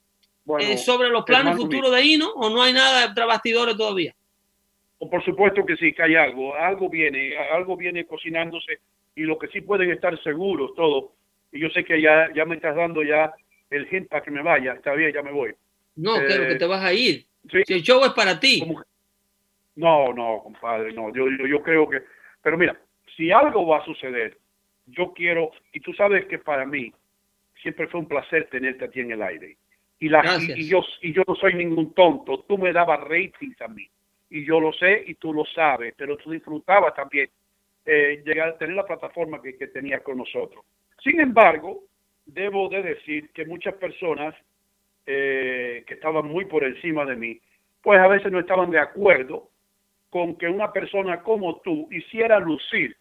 eh, 0.59 0.77
sobre 0.77 1.09
los 1.09 1.23
planes 1.23 1.55
futuros 1.55 1.91
de 1.91 2.03
Hino 2.03 2.29
o 2.35 2.49
no 2.49 2.61
hay 2.61 2.71
nada 2.71 3.07
de 3.07 3.25
bastidores 3.25 3.75
todavía? 3.75 4.15
Por 4.99 5.23
supuesto 5.23 5.65
que 5.65 5.75
sí, 5.75 5.91
que 5.91 6.03
hay 6.03 6.15
algo, 6.15 6.55
algo 6.55 6.89
viene, 6.89 7.35
algo 7.37 7.75
viene 7.75 8.05
cocinándose 8.05 8.79
y 9.15 9.23
lo 9.23 9.39
que 9.39 9.47
sí 9.47 9.61
pueden 9.61 9.91
estar 9.91 10.21
seguros 10.23 10.73
todo. 10.75 11.13
Y 11.51 11.59
yo 11.59 11.69
sé 11.69 11.83
que 11.83 12.01
ya, 12.01 12.29
ya 12.35 12.45
me 12.45 12.55
estás 12.55 12.75
dando 12.75 13.03
ya 13.03 13.33
el 13.69 13.87
hint 13.91 14.07
para 14.07 14.23
que 14.23 14.31
me 14.31 14.43
vaya, 14.43 14.73
está 14.73 14.93
bien, 14.93 15.11
ya 15.13 15.23
me 15.23 15.31
voy. 15.31 15.53
No, 15.95 16.19
eh, 16.19 16.47
que 16.47 16.55
te 16.55 16.65
vas 16.65 16.83
a 16.83 16.93
ir. 16.93 17.25
Si 17.49 17.73
el 17.73 17.81
show 17.81 18.03
es 18.03 18.11
para 18.11 18.39
ti. 18.39 18.63
No, 19.75 20.13
no, 20.13 20.41
compadre, 20.43 20.93
no, 20.93 21.13
yo, 21.13 21.25
yo, 21.29 21.47
yo 21.47 21.61
creo 21.61 21.89
que, 21.89 22.01
pero 22.41 22.57
mira, 22.57 22.79
si 23.15 23.31
algo 23.31 23.67
va 23.67 23.79
a 23.79 23.85
suceder, 23.85 24.37
yo 24.87 25.13
quiero, 25.13 25.51
y 25.73 25.79
tú 25.81 25.93
sabes 25.93 26.25
que 26.27 26.39
para 26.39 26.65
mí, 26.65 26.93
siempre 27.61 27.87
fue 27.87 27.99
un 27.99 28.07
placer 28.07 28.47
tenerte 28.49 28.85
aquí 28.85 29.01
en 29.01 29.11
el 29.11 29.21
aire. 29.21 29.57
Y, 29.99 30.09
la, 30.09 30.21
y, 30.39 30.67
yo, 30.67 30.83
y 31.01 31.13
yo 31.13 31.23
no 31.27 31.35
soy 31.35 31.55
ningún 31.55 31.93
tonto. 31.93 32.43
Tú 32.47 32.57
me 32.57 32.71
dabas 32.71 32.99
rating 33.01 33.53
a 33.59 33.67
mí. 33.67 33.89
Y 34.29 34.45
yo 34.45 34.59
lo 34.59 34.73
sé 34.73 35.03
y 35.07 35.15
tú 35.15 35.33
lo 35.33 35.45
sabes, 35.45 35.93
pero 35.97 36.17
tú 36.17 36.31
disfrutabas 36.31 36.93
también 36.93 37.29
eh, 37.85 38.21
llegar 38.25 38.49
a 38.49 38.57
tener 38.57 38.75
la 38.75 38.85
plataforma 38.85 39.41
que, 39.41 39.55
que 39.57 39.67
tenía 39.67 40.01
con 40.03 40.17
nosotros. 40.17 40.63
Sin 41.01 41.19
embargo, 41.19 41.83
debo 42.25 42.69
de 42.69 42.83
decir 42.83 43.31
que 43.31 43.45
muchas 43.45 43.75
personas 43.75 44.35
eh, 45.05 45.83
que 45.87 45.93
estaban 45.93 46.27
muy 46.27 46.45
por 46.45 46.63
encima 46.63 47.05
de 47.05 47.15
mí, 47.15 47.39
pues 47.81 47.99
a 47.99 48.07
veces 48.07 48.31
no 48.31 48.39
estaban 48.39 48.71
de 48.71 48.79
acuerdo 48.79 49.49
con 50.09 50.37
que 50.37 50.47
una 50.47 50.71
persona 50.71 51.21
como 51.21 51.61
tú 51.61 51.87
hiciera 51.91 52.39
lucir 52.39 52.95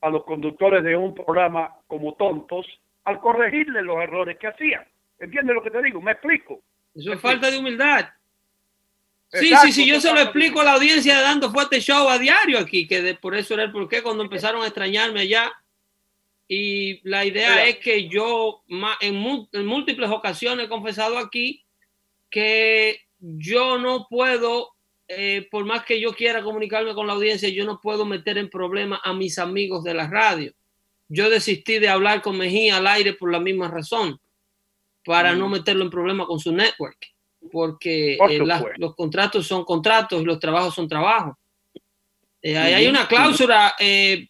a 0.00 0.10
los 0.10 0.24
conductores 0.24 0.82
de 0.82 0.96
un 0.96 1.14
programa 1.14 1.76
como 1.86 2.14
tontos 2.14 2.66
al 3.04 3.20
corregirle 3.20 3.82
los 3.82 3.98
errores 3.98 4.38
que 4.38 4.48
hacían. 4.48 4.84
¿Entiendes 5.18 5.54
lo 5.54 5.62
que 5.62 5.70
te 5.70 5.82
digo? 5.82 6.00
Me 6.00 6.12
explico. 6.12 6.60
Eso 6.94 7.12
es 7.12 7.20
falta 7.20 7.50
de 7.50 7.58
humildad. 7.58 8.08
Sí, 9.32 9.54
sí, 9.62 9.72
sí, 9.72 9.86
yo 9.86 10.00
se 10.00 10.12
lo 10.12 10.20
explico 10.20 10.60
a 10.60 10.64
la 10.64 10.72
audiencia 10.72 11.16
de 11.16 11.22
Dando 11.22 11.50
Fuerte 11.52 11.80
Show 11.80 12.08
a 12.08 12.18
diario 12.18 12.58
aquí, 12.58 12.88
que 12.88 13.00
de, 13.00 13.14
por 13.14 13.36
eso 13.36 13.54
era 13.54 13.62
el 13.62 13.70
porqué 13.70 14.02
cuando 14.02 14.24
empezaron 14.24 14.62
a 14.62 14.66
extrañarme 14.66 15.20
allá. 15.20 15.52
Y 16.52 17.00
la 17.08 17.24
idea 17.24 17.64
es 17.66 17.78
que 17.78 18.08
yo 18.08 18.64
en, 19.00 19.14
múltiples 19.66 20.10
ocasiones 20.10 20.66
he 20.66 20.68
confesado 20.68 21.16
aquí 21.16 21.64
que 22.28 23.02
yo 23.20 23.78
no 23.78 24.08
puedo, 24.10 24.70
eh, 25.06 25.46
por 25.48 25.64
más 25.64 25.84
que 25.84 26.00
yo 26.00 26.12
quiera 26.12 26.42
comunicarme 26.42 26.92
con 26.94 27.06
la 27.06 27.12
audiencia, 27.12 27.48
yo 27.50 27.64
no 27.64 27.80
puedo 27.80 28.04
meter 28.04 28.36
en 28.36 28.50
problemas 28.50 29.00
a 29.04 29.12
mis 29.12 29.38
amigos 29.38 29.84
de 29.84 29.94
la 29.94 30.08
radio. 30.08 30.52
Yo 31.08 31.30
desistí 31.30 31.78
de 31.78 31.88
hablar 31.88 32.20
con 32.20 32.36
Mejía 32.36 32.78
al 32.78 32.86
aire 32.88 33.12
por 33.12 33.30
la 33.30 33.38
misma 33.38 33.68
razón, 33.68 34.20
para 35.04 35.34
no 35.34 35.48
mm. 35.48 35.52
meterlo 35.52 35.84
en 35.84 35.90
problemas 35.90 36.26
con 36.26 36.40
su 36.40 36.50
network 36.50 36.98
porque 37.50 38.14
eh, 38.14 38.40
los 38.76 38.94
contratos 38.94 39.46
son 39.46 39.64
contratos 39.64 40.20
y 40.20 40.24
los 40.24 40.38
trabajos 40.38 40.74
son 40.74 40.88
trabajos. 40.88 41.36
Eh, 42.42 42.56
hay 42.56 42.86
una 42.86 43.06
cláusula, 43.06 43.74
eh, 43.78 44.28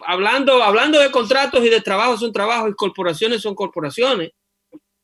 hablando, 0.00 0.62
hablando 0.62 0.98
de 0.98 1.10
contratos 1.10 1.64
y 1.64 1.68
de 1.68 1.80
trabajos 1.80 2.20
son 2.20 2.32
trabajos 2.32 2.70
y 2.70 2.74
corporaciones 2.74 3.42
son 3.42 3.54
corporaciones. 3.54 4.30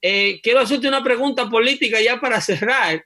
quiero 0.01 0.61
hacerte 0.61 0.89
una 0.89 1.03
pregunta 1.03 1.49
política 1.49 2.01
ya 2.01 2.21
para 2.21 2.41
cerrar, 2.41 3.05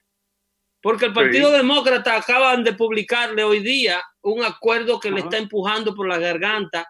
porque 0.81 1.05
el 1.05 1.13
Partido 1.13 1.51
Demócrata 1.51 2.15
acaban 2.15 2.63
de 2.63 2.73
publicarle 2.73 3.43
hoy 3.43 3.59
día 3.59 4.03
un 4.21 4.43
acuerdo 4.43 4.99
que 4.99 5.11
le 5.11 5.21
está 5.21 5.37
empujando 5.37 5.95
por 5.95 6.07
la 6.07 6.17
garganta 6.17 6.87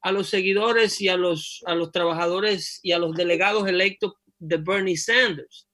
a 0.00 0.12
los 0.12 0.28
seguidores 0.28 1.00
y 1.00 1.08
a 1.08 1.16
los, 1.16 1.62
a 1.66 1.74
los 1.74 1.90
trabajadores 1.90 2.80
y 2.82 2.92
a 2.92 2.98
los 2.98 3.14
delegados 3.14 3.66
electos 3.68 4.14
de 4.38 4.56
Bernie 4.58 4.96
Sanders 4.96 5.66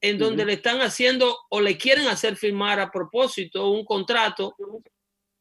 en 0.00 0.18
donde 0.18 0.44
le 0.44 0.54
están 0.54 0.80
haciendo 0.80 1.36
o 1.50 1.60
le 1.60 1.76
quieren 1.76 2.06
hacer 2.08 2.36
firmar 2.36 2.80
a 2.80 2.90
propósito 2.90 3.70
un 3.70 3.84
contrato 3.84 4.54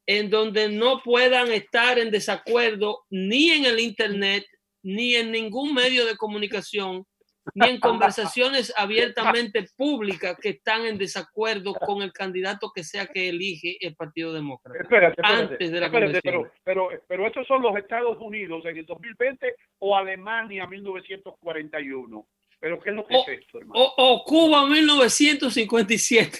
en 0.09 0.31
donde 0.31 0.69
no 0.69 1.03
puedan 1.03 1.51
estar 1.51 1.99
en 1.99 2.09
desacuerdo 2.09 3.05
ni 3.11 3.51
en 3.51 3.65
el 3.65 3.79
Internet, 3.79 4.43
ni 4.81 5.13
en 5.13 5.31
ningún 5.31 5.75
medio 5.75 6.03
de 6.07 6.17
comunicación, 6.17 7.05
ni 7.53 7.69
en 7.69 7.79
conversaciones 7.79 8.73
abiertamente 8.77 9.67
públicas 9.77 10.35
que 10.41 10.49
están 10.49 10.87
en 10.87 10.97
desacuerdo 10.97 11.75
con 11.75 12.01
el 12.01 12.11
candidato 12.11 12.71
que 12.73 12.83
sea 12.83 13.05
que 13.05 13.29
elige 13.29 13.77
el 13.85 13.95
Partido 13.95 14.33
Demócrata. 14.33 14.79
Espérate, 14.81 15.21
antes 15.23 15.71
de 15.71 15.79
la 15.79 15.91
pero, 15.91 16.51
pero, 16.63 16.89
pero 17.07 17.27
estos 17.27 17.45
son 17.45 17.61
los 17.61 17.77
Estados 17.77 18.17
Unidos 18.19 18.65
en 18.65 18.77
el 18.77 18.87
2020 18.87 19.55
o 19.77 19.95
Alemania 19.95 20.63
en 20.63 20.69
1941. 20.71 22.27
Pero 22.59 22.79
¿qué 22.79 22.89
es 22.89 22.95
lo 22.95 23.05
que 23.05 23.15
o, 23.15 23.21
es 23.21 23.41
esto, 23.41 23.59
hermano? 23.59 23.79
O, 23.79 24.23
Cuba 24.25 24.65
1957. 24.67 26.39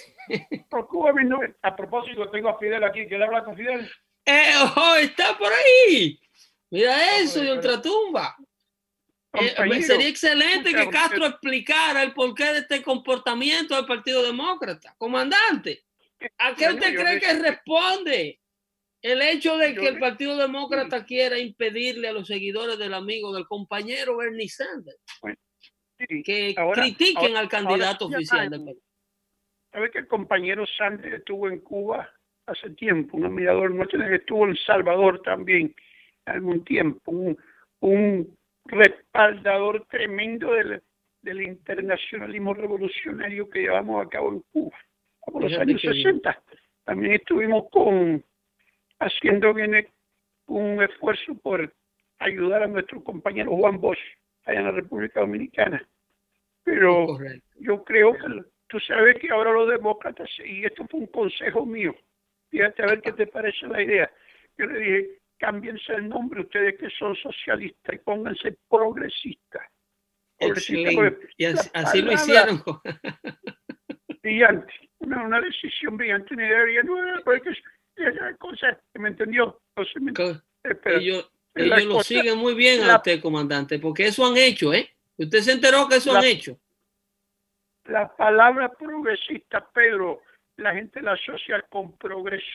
A 1.62 1.76
propósito, 1.76 2.30
tengo 2.30 2.48
a 2.48 2.58
Fidel 2.58 2.84
aquí. 2.84 3.06
¿Quiere 3.06 3.24
hablar 3.24 3.44
con 3.44 3.56
Fidel? 3.56 3.90
Eh, 4.24 4.52
oh, 4.76 4.94
está 4.96 5.36
por 5.36 5.52
ahí. 5.52 6.20
Mira 6.70 7.18
eso 7.18 7.40
de 7.40 7.52
ultratumba. 7.52 8.36
Eh, 9.32 9.82
sería 9.82 10.08
excelente 10.08 10.74
que 10.74 10.88
Castro 10.88 11.26
explicara 11.26 12.02
el 12.02 12.12
porqué 12.12 12.52
de 12.52 12.58
este 12.60 12.82
comportamiento 12.82 13.76
del 13.76 13.86
Partido 13.86 14.22
Demócrata. 14.22 14.94
Comandante, 14.98 15.84
¿a 16.38 16.54
qué 16.54 16.68
usted 16.68 16.94
cree 16.94 17.20
que 17.20 17.34
responde 17.34 18.40
el 19.02 19.22
hecho 19.22 19.56
de 19.56 19.74
que 19.74 19.86
el 19.86 19.98
Partido 19.98 20.36
Demócrata 20.36 21.04
quiera 21.04 21.38
impedirle 21.38 22.08
a 22.08 22.12
los 22.12 22.26
seguidores 22.26 22.78
del 22.78 22.92
amigo, 22.92 23.32
del 23.32 23.46
compañero 23.46 24.16
Bernie 24.16 24.48
Sanders? 24.48 24.98
que 26.24 26.54
critiquen 26.74 27.36
al 27.36 27.48
candidato 27.48 28.06
oficial 28.06 28.48
del 28.48 28.64
Sabe 29.72 29.90
que 29.90 29.98
el 29.98 30.08
compañero 30.08 30.64
Sanders 30.66 31.14
estuvo 31.14 31.48
en 31.48 31.60
Cuba 31.60 32.08
hace 32.46 32.70
tiempo, 32.70 33.16
un 33.16 33.26
admirador 33.26 33.70
nuestro, 33.70 34.02
estuvo 34.02 34.46
en 34.46 34.56
Salvador 34.56 35.22
también 35.22 35.74
algún 36.26 36.64
tiempo, 36.64 37.12
un, 37.80 38.36
respaldador 38.66 39.86
tremendo 39.86 40.52
del, 40.52 40.82
del, 41.22 41.42
internacionalismo 41.42 42.54
revolucionario 42.54 43.48
que 43.48 43.62
llevamos 43.62 44.04
a 44.04 44.08
cabo 44.08 44.32
en 44.32 44.40
Cuba, 44.52 44.76
por 45.24 45.42
los 45.42 45.52
años 45.58 45.80
60. 45.80 46.42
También 46.84 47.14
estuvimos 47.14 47.64
con 47.70 48.22
haciendo 48.98 49.54
un 50.46 50.82
esfuerzo 50.82 51.34
por 51.36 51.72
ayudar 52.18 52.64
a 52.64 52.66
nuestro 52.66 53.02
compañero 53.02 53.56
Juan 53.56 53.80
Bosch 53.80 53.98
allá 54.44 54.58
en 54.58 54.64
la 54.66 54.72
República 54.72 55.20
Dominicana. 55.20 55.86
Pero 56.64 57.18
yo 57.58 57.82
creo 57.84 58.12
que 58.12 58.42
tú 58.70 58.78
sabes 58.80 59.18
que 59.18 59.30
ahora 59.30 59.52
los 59.52 59.68
demócratas, 59.68 60.28
y 60.44 60.64
esto 60.64 60.86
fue 60.88 61.00
un 61.00 61.06
consejo 61.08 61.66
mío, 61.66 61.94
fíjate 62.48 62.82
a 62.82 62.86
ver 62.86 63.02
qué 63.02 63.12
te 63.12 63.26
parece 63.26 63.66
la 63.66 63.82
idea. 63.82 64.10
Yo 64.56 64.66
le 64.66 64.78
dije, 64.78 65.18
cámbiense 65.38 65.92
el 65.94 66.08
nombre 66.08 66.42
ustedes 66.42 66.78
que 66.78 66.88
son 66.90 67.16
socialistas 67.16 67.94
y 67.94 67.98
pónganse 67.98 68.56
progresistas. 68.68 69.62
y 71.36 71.44
así, 71.44 72.02
lo 72.02 72.12
hicieron. 72.12 72.62
brillante, 74.22 74.72
una, 74.98 75.24
una 75.24 75.40
decisión 75.40 75.96
brillante, 75.96 76.34
una 76.34 76.46
idea 76.46 76.62
brillante, 76.62 77.22
porque 77.24 77.50
es 77.50 77.58
cosa, 78.38 78.80
¿me 78.94 79.08
entendió? 79.08 79.60
ellos, 80.84 81.30
ellos 81.54 81.84
lo 81.84 82.02
siguen 82.02 82.38
muy 82.38 82.54
bien 82.54 82.82
a 82.84 82.96
usted, 82.96 83.20
comandante, 83.20 83.78
porque 83.78 84.06
eso 84.06 84.24
han 84.26 84.36
hecho, 84.36 84.72
¿eh? 84.72 84.90
Usted 85.16 85.40
se 85.40 85.52
enteró 85.52 85.88
que 85.88 85.96
eso 85.96 86.16
han 86.16 86.24
hecho. 86.24 86.58
La 87.84 88.14
palabra 88.14 88.70
progresista, 88.72 89.66
Pedro, 89.72 90.20
la 90.56 90.74
gente 90.74 91.00
la 91.02 91.12
asocia 91.12 91.62
con 91.68 91.96
progreso. 91.96 92.46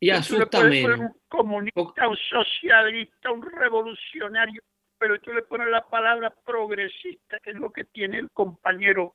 Y 0.00 0.10
asusta 0.10 0.62
menos. 0.64 1.00
Un 1.00 1.16
comunista, 1.28 2.08
un 2.08 2.16
socialista, 2.16 3.32
un 3.32 3.42
revolucionario, 3.42 4.62
pero 4.98 5.20
tú 5.20 5.32
le 5.32 5.42
pones 5.42 5.68
la 5.68 5.84
palabra 5.88 6.32
progresista, 6.44 7.40
que 7.40 7.50
es 7.50 7.56
lo 7.56 7.72
que 7.72 7.84
tiene 7.84 8.18
el 8.18 8.30
compañero 8.30 9.14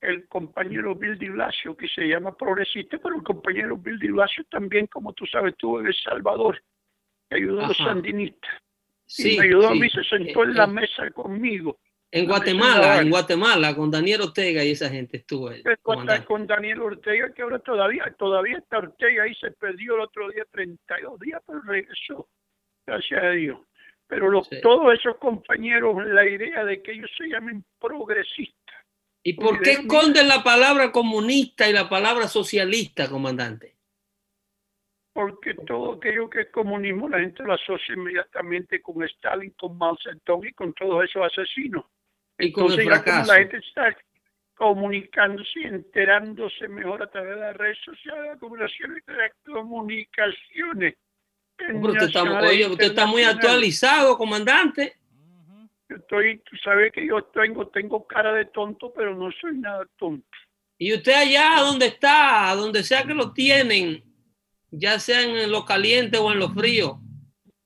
el 0.00 0.28
compañero 0.28 0.94
Bill 0.94 1.18
de 1.18 1.30
Blasio, 1.30 1.76
que 1.76 1.88
se 1.88 2.06
llama 2.06 2.36
progresista, 2.36 2.98
pero 2.98 3.16
el 3.16 3.22
compañero 3.22 3.76
Bill 3.76 3.98
Blasio 4.12 4.44
también, 4.44 4.86
como 4.86 5.12
tú 5.12 5.26
sabes, 5.26 5.52
estuvo 5.52 5.80
en 5.80 5.86
El 5.86 5.94
Salvador, 5.94 6.62
que 7.28 7.36
ayudó 7.36 7.64
a 7.64 7.68
los 7.68 7.76
sandinistas. 7.76 8.50
Sí, 9.06 9.34
y 9.34 9.38
me 9.38 9.44
ayudó 9.46 9.68
a 9.68 9.74
mí, 9.74 9.88
se 9.88 10.04
sentó 10.04 10.44
en 10.44 10.54
la 10.54 10.64
eh, 10.64 10.68
eh. 10.68 10.72
mesa 10.72 11.10
conmigo. 11.10 11.78
En 12.16 12.24
Guatemala, 12.26 13.02
en 13.02 13.10
Guatemala, 13.10 13.76
con 13.76 13.90
Daniel 13.90 14.22
Ortega 14.22 14.64
y 14.64 14.70
esa 14.70 14.88
gente 14.88 15.18
estuvo 15.18 15.50
ahí. 15.50 15.62
Con, 15.82 16.46
Daniel 16.46 16.80
Ortega, 16.80 17.30
que 17.34 17.42
ahora 17.42 17.58
todavía, 17.58 18.10
todavía 18.18 18.56
está 18.56 18.78
Ortega 18.78 19.24
ahí, 19.24 19.34
se 19.34 19.50
perdió 19.50 19.96
el 19.96 20.00
otro 20.00 20.30
día 20.30 20.46
32 20.50 21.20
días, 21.20 21.42
pero 21.46 21.60
regresó, 21.60 22.26
gracias 22.86 23.22
a 23.22 23.30
Dios. 23.32 23.60
Pero 24.06 24.42
todos 24.62 24.98
esos 24.98 25.18
compañeros, 25.18 26.06
la 26.06 26.26
idea 26.26 26.64
de 26.64 26.80
que 26.80 26.92
ellos 26.92 27.10
se 27.18 27.28
llamen 27.28 27.62
progresistas. 27.78 28.76
¿Y 29.22 29.34
por 29.34 29.60
qué 29.60 29.72
esconden 29.72 30.26
la 30.26 30.42
palabra 30.42 30.92
comunista 30.92 31.68
y 31.68 31.74
la 31.74 31.86
palabra 31.86 32.28
socialista, 32.28 33.10
comandante? 33.10 33.76
porque 35.12 35.54
todo 35.66 35.94
aquello 35.94 36.28
que 36.28 36.42
es 36.42 36.50
comunismo 36.50 37.08
la 37.08 37.20
gente 37.20 37.42
lo 37.42 37.54
asocia 37.54 37.94
inmediatamente 37.94 38.82
con 38.82 39.02
Stalin, 39.02 39.50
con 39.58 39.78
Mao 39.78 39.96
Zedong 39.96 40.44
y 40.44 40.52
con 40.52 40.74
todos 40.74 41.04
esos 41.04 41.22
asesinos. 41.24 41.86
Y 42.38 42.52
con 42.52 42.64
Entonces, 42.64 42.86
el 42.86 42.92
fracaso. 42.92 43.32
la 43.32 43.38
gente 43.38 43.56
está 43.58 43.96
comunicándose 44.56 45.60
y 45.60 45.64
enterándose 45.64 46.68
mejor 46.68 47.02
a 47.02 47.10
través 47.10 47.34
de 47.34 47.40
las 47.40 47.56
redes 47.56 47.78
sociales, 47.84 48.22
de 48.22 48.28
las 48.28 48.38
comunicaciones, 48.38 49.06
de 49.06 49.14
las 49.14 49.32
comunicaciones. 49.44 50.94
usted, 51.58 52.06
está, 52.06 52.40
oye, 52.40 52.66
usted 52.66 52.86
está 52.86 53.06
muy 53.06 53.22
actualizado, 53.22 54.16
comandante. 54.16 54.96
Yo 55.88 55.96
estoy, 55.96 56.38
tú 56.38 56.56
sabes 56.64 56.92
que 56.92 57.06
yo 57.06 57.22
tengo, 57.24 57.68
tengo 57.68 58.06
cara 58.06 58.32
de 58.32 58.46
tonto, 58.46 58.92
pero 58.94 59.14
no 59.14 59.30
soy 59.40 59.58
nada 59.58 59.86
tonto. 59.96 60.26
Y 60.78 60.92
usted 60.94 61.12
allá 61.12 61.60
donde 61.60 61.86
está, 61.86 62.54
donde 62.56 62.82
sea 62.82 63.04
que 63.04 63.14
lo 63.14 63.32
tienen, 63.32 64.02
ya 64.70 64.98
sea 64.98 65.22
en 65.22 65.50
lo 65.50 65.64
caliente 65.64 66.18
o 66.18 66.32
en 66.32 66.38
lo 66.38 66.50
frío. 66.50 67.00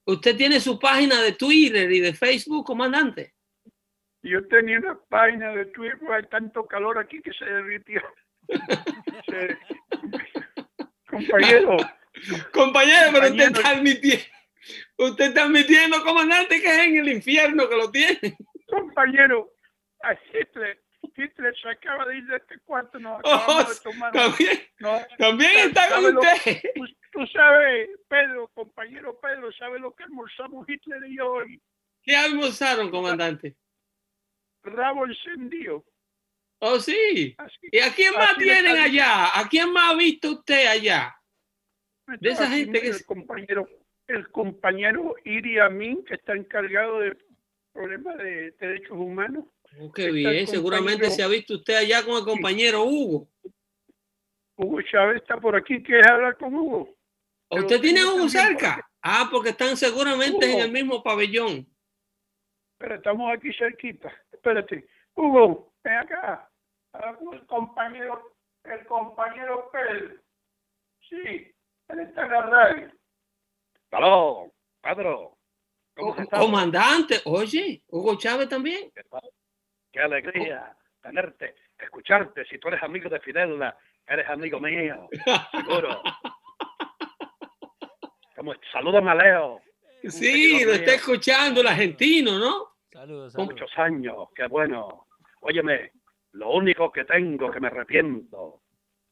Usted 0.05 0.37
tiene 0.37 0.61
su 0.61 0.79
página 0.79 1.23
de 1.23 1.33
Twitter 1.33 1.91
y 1.91 2.01
de 2.01 2.13
Facebook, 2.13 2.67
comandante. 2.67 3.35
Yo 4.23 4.47
tenía 4.49 4.79
una 4.79 4.99
página 5.09 5.51
de 5.55 5.67
Twitter, 5.67 5.99
hay 6.13 6.23
tanto 6.25 6.67
calor 6.67 6.99
aquí 6.99 7.21
que 7.23 7.33
se 7.33 7.45
derritió. 7.45 8.03
Se- 9.27 9.59
Compañero, 11.09 11.77
Compañero, 12.53 13.11
pero 13.13 13.27
usted 13.29 13.47
está 13.53 13.71
admitiendo, 13.71 14.25
usted 14.99 15.25
está 15.27 15.43
admitiendo, 15.45 16.05
comandante, 16.05 16.61
que 16.61 16.69
es 16.69 16.79
en 16.87 16.99
el 16.99 17.09
infierno 17.09 17.69
que 17.69 17.77
lo 17.77 17.91
tiene. 17.91 18.37
compañero, 18.69 19.53
a 20.03 20.13
Hitler, 20.15 20.81
Hitler 21.17 21.55
se 21.61 21.69
acaba 21.69 22.07
de 22.07 22.19
ir 22.19 22.27
de 22.27 22.37
este 22.37 22.59
cuarto, 22.61 22.99
nos 23.01 23.21
Oh, 23.25 23.65
de 23.69 23.75
tomar. 23.83 24.13
También, 24.13 24.61
no, 24.79 25.01
también 25.19 25.51
está 25.69 25.89
con 25.89 26.03
¿sabe 26.03 26.13
lo- 26.13 26.21
usted. 26.21 26.63
tú, 26.77 26.85
tú 27.13 27.27
sabes, 27.27 27.89
Pedro, 28.09 28.49
compañero 28.55 29.19
Pedro, 29.21 29.51
¿sabes 29.59 29.81
lo 29.81 29.95
que 29.95 30.05
almorzamos 30.05 30.69
Hitler 30.69 31.03
y 31.09 31.17
yo 31.17 31.33
hoy? 31.33 31.61
¿Qué 32.03 32.15
almorzaron, 32.17 32.91
comandante? 32.91 33.57
Rabo 34.63 35.07
encendido. 35.07 35.85
Oh, 36.59 36.79
sí. 36.79 37.35
Así, 37.39 37.69
¿Y 37.73 37.79
a 37.79 37.93
quién 37.95 38.13
más 38.15 38.37
tienen 38.37 38.77
allá? 38.77 39.39
¿A 39.39 39.49
quién 39.49 39.73
más 39.73 39.95
ha 39.95 39.97
visto 39.97 40.33
usted 40.33 40.67
allá? 40.67 41.17
de 42.19 42.31
esa 42.31 42.49
gente 42.51 42.81
que 42.81 42.89
el 42.89 42.95
es- 42.97 43.07
compañero, 43.07 43.69
el 44.09 44.29
compañero 44.33 45.15
Iri 45.25 45.61
Amin, 45.61 46.05
que 46.05 46.15
está 46.15 46.35
encargado 46.35 46.99
de 46.99 47.17
problemas 47.73 48.19
de 48.19 48.51
derechos 48.59 48.91
humanos. 48.99 49.45
Oh, 49.79 49.93
qué 49.93 50.11
bien, 50.11 50.49
seguramente 50.49 51.09
se 51.11 51.23
ha 51.23 51.29
visto 51.29 51.55
usted 51.55 51.75
allá 51.77 52.05
con 52.05 52.19
el 52.19 52.25
compañero 52.25 52.83
Hugo. 52.83 53.29
Hugo 54.57 54.83
Chávez 54.83 55.23
está 55.23 55.39
por 55.41 55.55
aquí, 55.55 55.81
¿quieres 55.85 56.09
hablar 56.09 56.37
con 56.37 56.53
Hugo? 56.53 56.89
Pero 57.49 57.63
¿Usted 57.63 57.81
tiene 57.81 58.05
Hugo 58.05 58.29
cerca? 58.29 58.85
Ah, 59.01 59.29
porque 59.31 59.51
están 59.51 59.77
seguramente 59.77 60.53
en 60.53 60.61
el 60.61 60.73
mismo 60.73 61.03
pabellón. 61.05 61.65
Pero 62.77 62.97
estamos 62.97 63.33
aquí 63.33 63.53
cerquita. 63.57 64.13
Espérate. 64.41 64.87
Hugo, 65.15 65.75
ven 65.85 65.99
acá. 65.99 66.51
Habla 66.93 67.19
con 67.19 67.35
el 67.35 67.47
compañero, 67.47 68.33
el 68.65 68.87
compañero 68.87 69.71
Pedro. 69.71 70.15
Sí, 71.09 71.55
él 71.89 72.01
está 72.01 72.25
en 72.25 72.33
la 72.33 72.43
radio. 72.43 72.93
Aló, 73.91 74.53
Pedro. 74.81 75.37
¿Cómo 75.95 76.17
estás? 76.17 76.41
Comandante, 76.41 77.21
oye, 77.27 77.83
Hugo 77.89 78.17
Chávez 78.17 78.49
también. 78.49 78.91
¿Qué 79.93 80.01
alegría 80.01 80.75
tenerte, 81.03 81.55
escucharte. 81.79 82.47
Si 82.47 82.59
tú 82.59 82.69
eres 82.69 82.83
amigo 82.83 83.11
de 83.11 83.21
Fidel, 83.21 83.61
eres 84.07 84.29
amigo 84.29 84.59
mío, 84.59 85.09
seguro. 85.51 86.03
Como, 88.37 88.55
salúdame 88.73 89.11
a 89.11 89.15
Leo. 89.17 89.61
Sí, 90.09 90.65
lo 90.65 90.73
está 90.73 90.95
escuchando 90.95 91.61
el 91.61 91.67
argentino, 91.67 92.39
¿no? 92.39 92.70
Saludos, 92.93 93.33
saludos. 93.33 93.53
Muchos 93.55 93.79
años, 93.79 94.29
qué 94.35 94.47
bueno. 94.47 95.07
Óyeme, 95.41 95.93
lo 96.33 96.51
único 96.51 96.91
que 96.91 97.05
tengo 97.05 97.51
que 97.51 97.61
me 97.61 97.69
arrepiento 97.69 98.63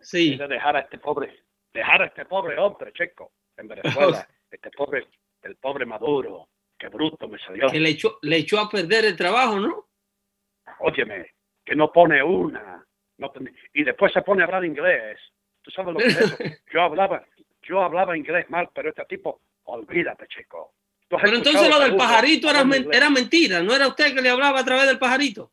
Sí. 0.00 0.32
es 0.34 0.38
de 0.38 0.48
dejar 0.48 0.76
a 0.76 0.80
este 0.80 0.98
pobre, 0.98 1.44
dejar 1.72 2.02
a 2.02 2.06
este 2.06 2.24
pobre 2.26 2.58
hombre, 2.58 2.92
chico, 2.92 3.32
en 3.56 3.68
Venezuela. 3.68 4.26
Este 4.50 4.70
pobre, 4.70 5.06
el 5.42 5.56
pobre 5.56 5.84
Maduro. 5.84 6.48
Qué 6.78 6.88
bruto 6.88 7.28
me 7.28 7.38
salió. 7.38 7.68
Que 7.68 7.78
le 7.78 7.90
echó, 7.90 8.18
le 8.22 8.38
echó 8.38 8.58
a 8.58 8.70
perder 8.70 9.04
el 9.04 9.14
trabajo, 9.14 9.60
¿no? 9.60 9.88
óyeme, 10.80 11.32
que 11.66 11.76
no 11.76 11.92
pone 11.92 12.22
una, 12.22 12.82
no 13.18 13.30
pone- 13.32 13.52
y 13.74 13.84
después 13.84 14.10
se 14.12 14.22
pone 14.22 14.40
a 14.42 14.46
hablar 14.46 14.64
inglés. 14.64 15.20
¿Tú 15.60 15.70
sabes 15.70 15.92
lo 15.92 15.98
que 16.00 16.06
es 16.06 16.18
eso? 16.18 16.36
Yo 16.72 16.80
hablaba, 16.80 17.26
yo 17.62 17.82
hablaba 17.82 18.16
inglés 18.16 18.48
mal, 18.48 18.70
pero 18.74 18.88
este 18.88 19.04
tipo, 19.04 19.42
olvídate, 19.64 20.26
chico. 20.28 20.72
¿Tú 21.08 21.16
has 21.16 21.22
Pero 21.22 21.36
entonces 21.38 21.68
lo 21.70 21.80
del 21.80 21.96
pajarito 21.96 22.50
era, 22.50 22.64
men- 22.64 22.88
era 22.92 23.08
mentira, 23.10 23.62
¿no 23.62 23.74
era 23.74 23.88
usted 23.88 24.14
que 24.14 24.20
le 24.22 24.28
hablaba 24.28 24.60
a 24.60 24.64
través 24.64 24.86
del 24.86 24.98
pajarito? 24.98 25.50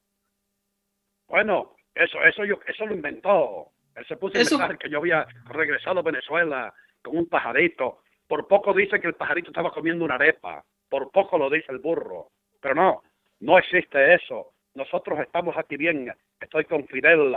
Bueno, 1.27 1.75
eso, 1.93 2.21
eso, 2.23 2.43
yo, 2.45 2.59
eso 2.67 2.85
lo 2.85 2.93
inventó. 2.93 3.69
Él 3.95 4.05
se 4.07 4.17
puso 4.17 4.37
a 4.37 4.41
Eso- 4.41 4.55
inventar 4.55 4.77
que 4.77 4.89
yo 4.89 4.97
había 4.99 5.25
regresado 5.45 5.99
a 5.99 6.03
Venezuela 6.03 6.73
con 7.01 7.17
un 7.17 7.27
pajarito. 7.27 8.01
Por 8.27 8.47
poco 8.47 8.73
dice 8.73 8.99
que 8.99 9.07
el 9.07 9.13
pajarito 9.15 9.49
estaba 9.51 9.71
comiendo 9.71 10.03
una 10.03 10.15
arepa. 10.15 10.63
Por 10.89 11.09
poco 11.11 11.37
lo 11.37 11.49
dice 11.49 11.71
el 11.71 11.79
burro. 11.79 12.29
Pero 12.59 12.75
no, 12.75 13.03
no 13.39 13.57
existe 13.57 14.13
eso. 14.15 14.53
Nosotros 14.73 15.19
estamos 15.19 15.55
aquí 15.57 15.77
bien. 15.77 16.13
Estoy 16.39 16.65
con 16.65 16.85
Fidel, 16.87 17.33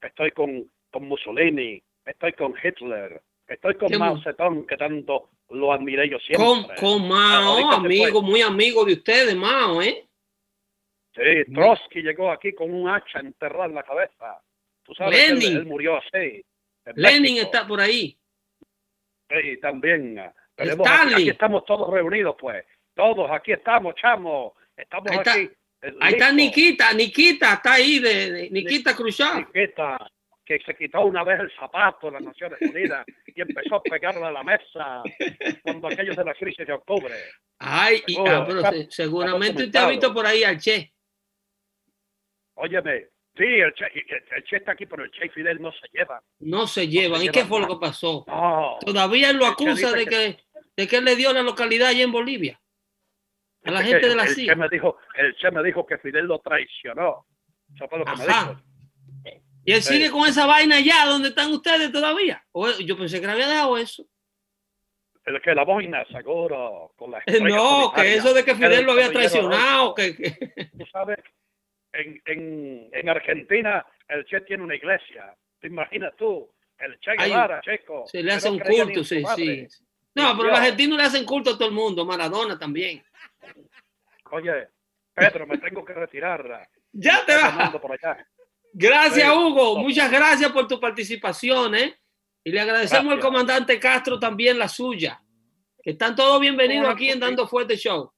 estoy 0.00 0.30
con, 0.30 0.70
con 0.92 1.04
Mussolini, 1.08 1.82
estoy 2.04 2.32
con 2.34 2.54
Hitler, 2.62 3.20
estoy 3.48 3.74
con 3.74 3.88
¿Qué 3.88 3.98
Mao 3.98 4.20
Zedong, 4.22 4.66
que 4.66 4.76
tanto 4.76 5.30
lo 5.50 5.72
admiré 5.72 6.08
yo 6.08 6.18
siempre. 6.18 6.44
Con, 6.46 6.64
con 6.76 7.08
Mao, 7.08 7.70
amigo, 7.72 8.22
muy 8.22 8.42
amigo 8.42 8.84
de 8.84 8.94
ustedes, 8.94 9.34
Mao, 9.36 9.80
¿eh? 9.82 10.06
Sí, 11.14 11.52
Trotsky 11.54 12.02
llegó 12.02 12.30
aquí 12.30 12.52
con 12.52 12.72
un 12.74 12.88
hacha 12.88 13.20
enterrada 13.20 13.66
en 13.66 13.74
la 13.74 13.82
cabeza. 13.82 14.42
Tú 14.82 14.94
sabes 14.94 15.18
que 15.18 15.28
Lenin. 15.34 15.50
él, 15.52 15.56
él 15.58 15.66
murió 15.66 15.96
así. 15.96 16.44
en 16.84 16.92
Lenin 16.94 17.22
México. 17.22 17.44
está 17.46 17.66
por 17.66 17.80
ahí. 17.80 18.16
Sí, 19.30 19.56
también. 19.60 20.20
Tenemos 20.54 20.86
aquí, 20.88 21.14
aquí 21.14 21.28
estamos 21.30 21.64
todos 21.64 21.90
reunidos, 21.92 22.36
pues. 22.38 22.64
Todos, 22.94 23.30
aquí 23.30 23.52
estamos, 23.52 23.94
chamo. 23.96 24.54
Estamos 24.76 25.10
Ahí 25.10 25.16
está. 25.18 25.32
aquí. 25.32 25.50
eh, 25.82 25.94
Ahí 26.00 26.12
está. 26.14 26.32
Nikita, 26.32 26.92
Nikita, 26.92 27.52
está 27.54 27.72
ahí, 27.74 27.98
de, 27.98 28.30
de- 28.30 28.50
Nikita 28.50 28.94
Khrushchev. 28.94 29.46
Nikita, 29.52 30.10
que 30.46 30.60
se 30.64 30.76
quitó 30.76 31.04
una 31.04 31.24
vez 31.24 31.40
el 31.40 31.52
zapato 31.58 32.06
de 32.06 32.12
las 32.12 32.22
Naciones 32.22 32.60
Unidas 32.62 33.04
y 33.26 33.40
empezó 33.40 33.74
a 33.76 33.82
pegarle 33.82 34.24
a 34.24 34.30
la 34.30 34.44
mesa 34.44 35.02
cuando 35.62 35.88
aquellos 35.88 36.16
de 36.16 36.24
la 36.24 36.34
crisis 36.34 36.64
de 36.64 36.72
octubre. 36.72 37.12
Ay, 37.58 38.00
y- 38.06 38.14
Seguro, 38.14 38.32
ah, 38.36 38.44
pero 38.46 38.58
está- 38.60 38.72
se- 38.72 38.90
seguramente 38.90 39.64
usted 39.64 39.78
ha 39.80 39.88
visto 39.88 40.14
por 40.14 40.24
ahí 40.24 40.44
al 40.44 40.58
Che. 40.58 40.92
Óyeme, 42.54 43.08
sí, 43.36 43.44
el 43.44 43.74
Che, 43.74 43.86
el, 43.86 44.24
el 44.36 44.44
Che 44.44 44.56
está 44.56 44.72
aquí, 44.72 44.86
pero 44.86 45.02
el 45.04 45.10
Che 45.10 45.26
y 45.26 45.28
Fidel 45.30 45.60
no 45.60 45.72
se 45.72 45.88
llevan. 45.92 46.20
No 46.38 46.66
se 46.68 46.86
llevan. 46.88 47.20
¿Y 47.20 47.24
llevan 47.24 47.34
qué 47.34 47.44
fue 47.44 47.60
lo 47.60 47.66
que 47.68 47.76
pasó? 47.80 48.24
No. 48.28 48.78
Todavía 48.80 49.32
lo 49.32 49.46
acusa 49.46 49.90
de 49.92 50.06
que, 50.06 50.38
de 50.76 50.86
que 50.86 50.96
él 50.96 51.04
le 51.04 51.16
dio 51.16 51.32
la 51.32 51.42
localidad 51.42 51.88
allá 51.88 52.04
en 52.04 52.12
Bolivia. 52.12 52.60
A 53.64 53.72
la 53.72 53.82
gente 53.82 54.02
que 54.02 54.08
de 54.08 54.14
la 54.14 54.22
el, 54.24 54.28
CIA. 54.34 54.52
Che 54.52 54.56
me 54.56 54.68
dijo, 54.68 54.96
el 55.16 55.34
Che 55.36 55.50
me 55.50 55.62
dijo 55.64 55.84
que 55.84 55.98
Fidel 55.98 56.26
lo 56.26 56.38
traicionó. 56.38 57.26
Eso 57.74 57.88
fue 57.88 57.98
lo 57.98 58.04
que 58.04 58.12
me 58.12 58.26
dijo. 58.26 58.62
Y 59.66 59.72
él 59.72 59.82
Sí. 59.82 59.94
sigue 59.94 60.10
con 60.10 60.26
esa 60.28 60.46
vaina 60.46 60.76
allá 60.76 61.04
donde 61.06 61.28
están 61.30 61.52
ustedes 61.52 61.90
todavía. 61.92 62.42
O- 62.52 62.70
yo 62.78 62.96
pensé 62.96 63.20
que 63.20 63.26
le 63.26 63.32
había 63.32 63.48
dejado 63.48 63.76
eso. 63.76 64.06
El 65.24 65.42
que 65.42 65.54
la 65.56 65.64
boina, 65.64 66.04
seguro, 66.06 66.92
con 66.96 67.10
la 67.10 67.18
Eh, 67.26 67.40
No, 67.40 67.92
que 67.94 68.14
eso 68.14 68.32
de 68.32 68.44
que 68.44 68.54
Fidel 68.54 68.72
el 68.74 68.84
lo 68.86 68.92
había 68.92 69.10
traicionado. 69.10 69.92
Que, 69.94 70.16
que- 70.16 70.70
Tú 70.78 70.86
sabes, 70.92 71.18
en, 71.92 72.22
en, 72.26 72.88
en 72.92 73.08
Argentina 73.08 73.84
el 74.08 74.24
Che 74.26 74.40
tiene 74.42 74.62
una 74.62 74.76
iglesia. 74.76 75.34
¿Te 75.60 75.66
imaginas 75.66 76.14
tú? 76.16 76.48
El 76.78 77.00
Che 77.00 77.16
Guevara, 77.16 77.60
checo. 77.60 78.04
se 78.06 78.22
le 78.22 78.32
hace 78.34 78.48
un 78.48 78.60
culto, 78.60 79.02
sí, 79.02 79.24
sí. 79.34 79.66
No, 80.14 80.36
pero 80.36 80.50
los 80.50 80.58
argentinos 80.60 80.96
le 80.96 81.04
hacen 81.04 81.24
culto 81.26 81.50
a 81.50 81.54
todo 81.58 81.66
el 81.68 81.74
mundo. 81.74 82.04
Maradona 82.06 82.56
también. 82.56 83.02
Oye, 84.30 84.68
Pedro, 85.12 85.46
me 85.46 85.58
tengo 85.58 85.84
que 85.84 85.92
retirar. 85.92 86.68
Ya 86.92 87.24
te 87.26 87.32
Está 87.32 87.46
va. 87.46 87.50
llamando 87.52 87.80
por 87.80 87.92
allá. 87.92 88.24
Gracias. 88.78 89.34
Hugo. 89.34 89.78
Muchas 89.78 90.10
gracias 90.10 90.52
por 90.52 90.68
tu 90.68 90.78
participación, 90.78 91.74
¿eh? 91.74 91.98
Y 92.44 92.50
le 92.50 92.60
agradecemos 92.60 93.14
al 93.14 93.20
comandante 93.20 93.80
Castro 93.80 94.18
también 94.18 94.58
la 94.58 94.68
suya. 94.68 95.22
Que 95.82 95.92
están 95.92 96.14
todos 96.14 96.38
bienvenidos 96.40 96.86
aquí 96.88 97.08
en. 97.08 97.18
Dando 97.18 97.48
Fuerte 97.48 97.76
Show. 97.76 98.12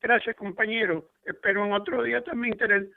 Gracias, 0.00 0.34
compañero. 0.34 1.12
Espero 1.24 1.64
en 1.64 1.72
otro 1.72 2.02
día 2.02 2.22
también 2.22 2.58
tener 2.58 2.90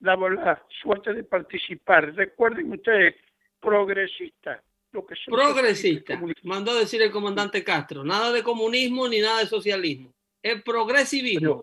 la, 0.00 0.16
la 0.16 0.66
suerte 0.82 1.14
de 1.14 1.22
participar. 1.22 2.12
Recuerden 2.14 2.72
ustedes, 2.72 3.14
progresistas. 3.60 4.60
Lo 4.90 5.06
que 5.06 5.14
son 5.14 5.34
Progresista, 5.34 6.20
mandó 6.42 6.74
decir 6.74 7.02
el 7.02 7.10
comandante 7.10 7.62
Castro. 7.62 8.04
Nada 8.04 8.32
de 8.32 8.42
comunismo 8.42 9.08
ni 9.08 9.20
nada 9.20 9.40
de 9.40 9.46
socialismo. 9.46 10.12
El 10.42 10.62
progresivismo. 10.62 11.62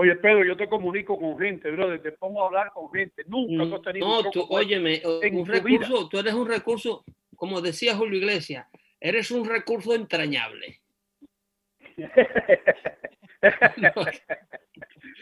Oye, 0.00 0.14
Pedro, 0.14 0.44
yo 0.44 0.56
te 0.56 0.68
comunico 0.68 1.18
con 1.18 1.36
gente, 1.40 1.72
brother. 1.72 2.00
Te 2.00 2.12
pongo 2.12 2.44
a 2.44 2.46
hablar 2.46 2.70
con 2.72 2.88
gente. 2.92 3.24
Nunca 3.26 3.64
tú 3.68 3.74
has 3.74 3.82
tenido 3.82 4.06
un 4.06 4.24
No, 4.24 4.30
tú, 4.30 4.46
óyeme, 4.48 5.02
un 5.04 5.44
recurso, 5.44 6.08
tú 6.08 6.18
eres 6.20 6.34
un 6.34 6.46
recurso, 6.46 7.04
como 7.34 7.60
decía 7.60 7.96
Julio 7.96 8.18
Iglesias, 8.18 8.68
eres 9.00 9.32
un 9.32 9.44
recurso 9.44 9.92
entrañable. 9.96 10.80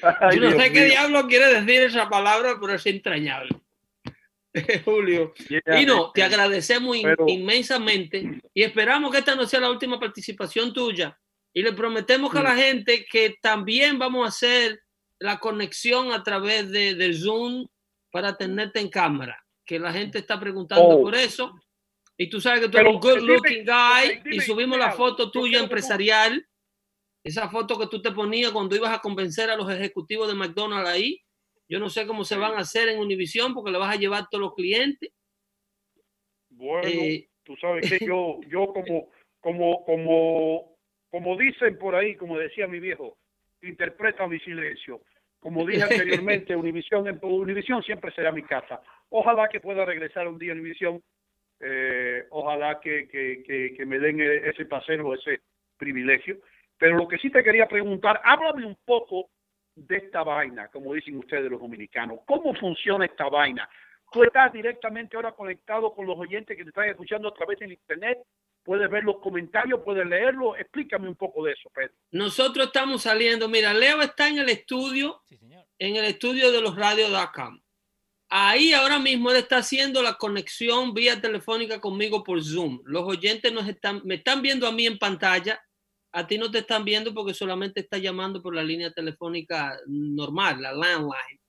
Ay, 0.03 0.37
Yo 0.37 0.41
no 0.43 0.49
Dios 0.51 0.63
sé 0.63 0.73
qué 0.73 0.85
diablo 0.85 1.27
quiere 1.27 1.47
decir 1.55 1.83
esa 1.85 2.11
palabra, 2.11 2.57
pero 2.61 2.75
es 2.75 2.85
entrañable. 2.85 3.57
Julio. 4.85 5.33
Y 5.79 5.87
no, 5.87 6.13
te 6.13 6.23
agradecemos 6.23 6.97
in- 6.97 7.15
inmensamente 7.29 8.41
y 8.53 8.63
esperamos 8.63 9.11
que 9.11 9.19
esta 9.21 9.35
no 9.35 9.47
sea 9.47 9.61
la 9.61 9.71
última 9.71 9.99
participación 9.99 10.75
tuya. 10.75 11.19
Y 11.57 11.63
le 11.63 11.73
prometemos 11.73 12.35
a 12.35 12.43
la 12.43 12.53
Mm. 12.55 12.59
gente 12.59 13.07
que 13.11 13.35
también 13.41 13.99
vamos 13.99 14.27
a 14.27 14.29
hacer 14.29 14.79
la 15.19 15.39
conexión 15.39 16.13
a 16.13 16.23
través 16.23 16.71
de, 16.71 16.95
del 16.95 17.17
Zoom 17.19 17.67
para 18.13 18.37
tenerte 18.37 18.79
en 18.81 18.91
cámara. 18.91 19.43
Que 19.65 19.79
la 19.79 19.91
gente 19.91 20.19
está 20.19 20.39
preguntando 20.39 20.99
Oh. 20.99 21.01
por 21.03 21.15
eso. 21.15 21.59
Y 22.19 22.29
tú 22.29 22.43
sabes 22.43 22.61
que 22.61 22.69
tú 22.69 22.77
eres 22.77 22.93
un 22.93 23.01
good 23.01 23.21
looking 23.21 23.65
guy 23.65 24.21
y 24.37 24.41
subimos 24.41 24.79
la 24.79 24.93
foto 24.93 25.31
tuya 25.31 25.61
empresarial. 25.61 26.47
Esa 27.25 27.49
foto 27.49 27.79
que 27.79 27.87
tú 27.87 28.03
te 28.03 28.13
ponías 28.13 28.53
cuando 28.53 28.77
ibas 28.77 28.93
a 28.93 29.01
convencer 29.01 29.49
a 29.51 29.57
los 29.57 29.71
ejecutivos 29.73 30.29
de 30.29 30.35
McDonald's 30.35 30.91
ahí, 30.91 31.23
yo 31.71 31.79
no 31.81 31.89
sé 31.89 32.07
cómo 32.07 32.23
se 32.25 32.37
van 32.37 32.53
a 32.53 32.59
hacer 32.61 32.89
en 32.91 33.01
Univision 33.01 33.55
porque 33.55 33.71
le 33.71 33.79
vas 33.79 33.95
a 33.95 33.99
llevar 33.99 34.29
todos 34.31 34.43
los 34.43 34.55
clientes. 34.55 35.11
Bueno, 36.51 36.87
Eh, 36.87 37.29
tú 37.43 37.57
sabes 37.57 37.89
que 37.89 37.99
yo, 38.13 38.41
yo 38.47 38.67
como, 38.75 39.11
como, 39.41 39.85
como, 39.85 40.76
como 41.17 41.35
dicen 41.35 41.79
por 41.79 41.95
ahí, 41.95 42.15
como 42.15 42.37
decía 42.37 42.67
mi 42.67 42.79
viejo, 42.79 43.17
interpreta 43.63 44.27
mi 44.27 44.39
silencio. 44.41 45.01
Como 45.41 45.65
dije 45.65 45.83
anteriormente, 46.21 46.55
Univisión, 46.55 47.19
Univisión 47.23 47.83
siempre 47.83 48.13
será 48.13 48.33
mi 48.33 48.43
casa. 48.43 48.83
Ojalá 49.09 49.49
que 49.49 49.61
pueda 49.61 49.87
regresar 49.87 50.29
un 50.29 50.37
día 50.37 50.53
a 50.53 50.57
Univisión. 50.57 51.03
Eh, 51.59 52.27
ojalá 52.29 52.81
que, 52.81 53.09
que, 53.09 53.43
que, 53.47 53.73
que 53.75 53.87
me 53.87 53.99
den 53.99 54.21
e- 54.21 54.51
ese 54.51 54.67
paseo, 54.67 55.15
ese 55.15 55.41
privilegio. 55.79 56.37
Pero 56.77 56.99
lo 56.99 57.09
que 57.09 57.17
sí 57.17 57.31
te 57.31 57.43
quería 57.43 57.67
preguntar, 57.67 58.21
háblame 58.23 58.67
un 58.67 58.77
poco 58.85 59.31
de 59.75 59.97
esta 59.97 60.23
vaina, 60.23 60.69
como 60.69 60.93
dicen 60.93 61.17
ustedes 61.17 61.51
los 61.51 61.63
dominicanos. 61.63 62.21
¿Cómo 62.27 62.53
funciona 62.53 63.07
esta 63.07 63.31
vaina? 63.31 63.67
Tú 64.13 64.23
estás 64.23 64.53
directamente 64.53 65.17
ahora 65.17 65.33
conectado 65.33 65.95
con 65.95 66.07
los 66.07 66.19
oyentes 66.19 66.59
que 66.59 66.63
te 66.63 66.69
están 66.69 66.91
escuchando 66.91 67.29
a 67.29 67.35
través 67.35 67.59
del 67.59 67.73
internet. 67.73 68.19
Puedes 68.67 68.91
ver 68.91 69.05
los 69.05 69.21
comentarios, 69.21 69.81
puedes 69.85 70.05
leerlos. 70.07 70.59
Explícame 70.59 71.09
un 71.09 71.15
poco 71.15 71.45
de 71.45 71.53
eso, 71.53 71.71
Pedro. 71.73 71.95
Nosotros 72.11 72.67
estamos 72.67 73.03
saliendo, 73.03 73.49
mira, 73.49 73.73
Leo 73.73 74.03
está 74.03 74.29
en 74.29 74.39
el 74.39 74.49
estudio, 74.49 75.23
Sí, 75.29 75.37
señor. 75.37 75.65
en 75.79 75.97
el 75.97 76.05
estudio 76.05 76.51
de 76.53 76.61
los 76.61 76.75
radios.com. 76.75 77.61
Ahí 78.29 78.73
ahora 78.73 78.99
mismo 78.99 79.31
él 79.31 79.37
está 79.37 79.59
haciendo 79.59 80.03
la 80.03 80.15
conexión 80.15 80.93
vía 80.93 81.21
telefónica 81.21 81.81
conmigo 81.81 82.25
por 82.25 82.43
Zoom. 82.43 82.81
Los 82.85 83.05
oyentes 83.05 83.53
nos 83.53 83.69
están, 83.69 84.03
me 84.05 84.17
están 84.17 84.43
viendo 84.43 84.67
a 84.67 84.73
mí 84.73 84.85
en 84.85 84.99
pantalla. 84.99 85.63
A 86.13 86.27
ti 86.27 86.37
no 86.37 86.51
te 86.51 86.59
están 86.59 86.85
viendo 86.85 87.15
porque 87.15 87.35
solamente 87.35 87.81
está 87.81 87.99
llamando 87.99 88.43
por 88.43 88.53
la 88.55 88.65
línea 88.65 88.91
telefónica 88.91 89.79
normal, 89.87 90.61
la 90.61 90.73
landline. 90.73 91.41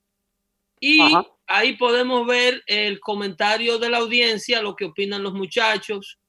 Y 0.80 1.01
Ajá. 1.01 1.25
ahí 1.47 1.75
podemos 1.77 2.27
ver 2.27 2.62
el 2.67 2.99
comentario 2.99 3.80
de 3.80 3.89
la 3.89 3.97
audiencia, 3.97 4.62
lo 4.62 4.75
que 4.75 4.86
opinan 4.86 5.23
los 5.23 5.34
muchachos. 5.34 6.19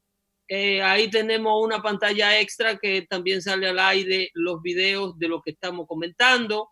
Eh, 0.49 0.83
ahí 0.83 1.11
tenemos 1.11 1.63
una 1.63 1.83
pantalla 1.83 2.41
extra 2.41 2.79
que 2.79 3.03
también 3.03 3.43
sale 3.43 3.69
al 3.69 3.79
aire 3.79 4.31
los 4.33 4.63
videos 4.63 5.19
de 5.19 5.29
lo 5.29 5.43
que 5.43 5.51
estamos 5.51 5.87
comentando, 5.87 6.71